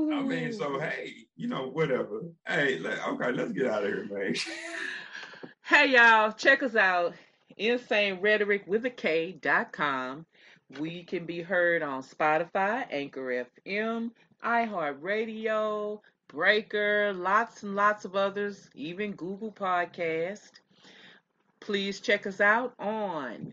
I 0.08 0.22
mean, 0.24 0.52
so 0.52 0.78
hey, 0.78 1.12
you 1.36 1.48
know, 1.48 1.68
whatever. 1.68 2.22
Hey, 2.46 2.80
okay, 2.80 3.32
let's 3.32 3.52
get 3.52 3.66
out 3.66 3.84
of 3.84 3.88
here, 3.88 4.06
man. 4.10 4.34
Hey 5.68 5.94
y'all, 5.94 6.30
check 6.30 6.62
us 6.62 6.76
out. 6.76 7.14
Insane 7.56 8.20
Rhetoric 8.20 8.68
with 8.68 8.86
a 8.86 8.90
K 8.90 9.32
dot 9.32 9.72
com. 9.72 10.24
We 10.78 11.02
can 11.02 11.26
be 11.26 11.42
heard 11.42 11.82
on 11.82 12.04
Spotify, 12.04 12.86
Anchor 12.88 13.46
FM, 13.66 14.12
iHeartRadio, 14.44 16.00
Breaker, 16.28 17.12
lots 17.14 17.64
and 17.64 17.74
lots 17.74 18.04
of 18.04 18.14
others, 18.14 18.70
even 18.74 19.12
Google 19.12 19.50
Podcast. 19.50 20.50
Please 21.66 21.98
check 21.98 22.28
us 22.28 22.40
out 22.40 22.74
on 22.78 23.52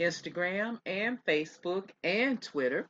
Instagram 0.00 0.80
and 0.86 1.18
Facebook 1.28 1.90
and 2.02 2.40
Twitter. 2.40 2.88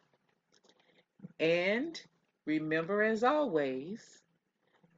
And 1.41 2.01
remember, 2.47 3.03
as 3.03 3.25
always, 3.25 4.01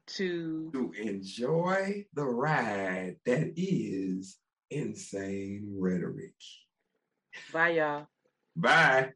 to 0.09 0.71
to 0.73 0.93
enjoy 1.01 2.05
the 2.13 2.27
ride 2.27 3.17
that 3.25 3.55
is 3.57 4.37
insane 4.71 5.75
rhetoric. 5.79 6.35
bye, 7.51 7.71
y'all. 7.71 8.09
Bye. 8.55 9.13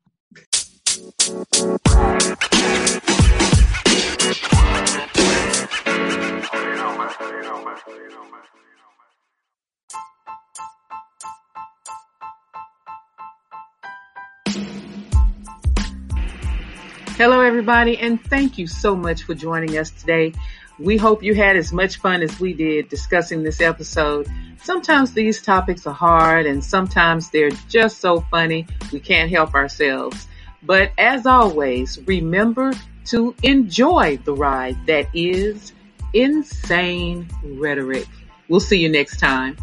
Hello, 17.21 17.43
everybody, 17.43 17.99
and 17.99 18.19
thank 18.31 18.57
you 18.57 18.67
so 18.67 18.97
much 18.97 19.25
for 19.25 19.35
joining 19.35 19.77
us 19.77 19.91
today. 19.91 20.33
We 20.79 20.97
hope 20.97 21.23
you 21.23 21.35
had 21.35 21.55
as 21.55 21.71
much 21.71 21.99
fun 21.99 22.23
as 22.23 22.41
we 22.41 22.55
did 22.55 22.89
discussing 22.89 23.43
this 23.43 23.61
episode. 23.61 24.27
Sometimes 24.63 25.13
these 25.13 25.43
topics 25.43 25.87
are 25.87 25.93
hard 25.93 26.47
and 26.47 26.65
sometimes 26.65 27.29
they're 27.29 27.51
just 27.69 27.99
so 27.99 28.23
funny 28.31 28.67
we 28.91 29.01
can't 29.01 29.31
help 29.31 29.53
ourselves. 29.53 30.29
But 30.63 30.93
as 30.97 31.27
always, 31.27 31.99
remember 32.07 32.73
to 33.09 33.35
enjoy 33.43 34.17
the 34.25 34.33
ride 34.33 34.79
that 34.87 35.07
is 35.13 35.75
insane 36.15 37.29
rhetoric. 37.45 38.09
We'll 38.49 38.61
see 38.61 38.79
you 38.79 38.89
next 38.89 39.21
time. 39.21 39.59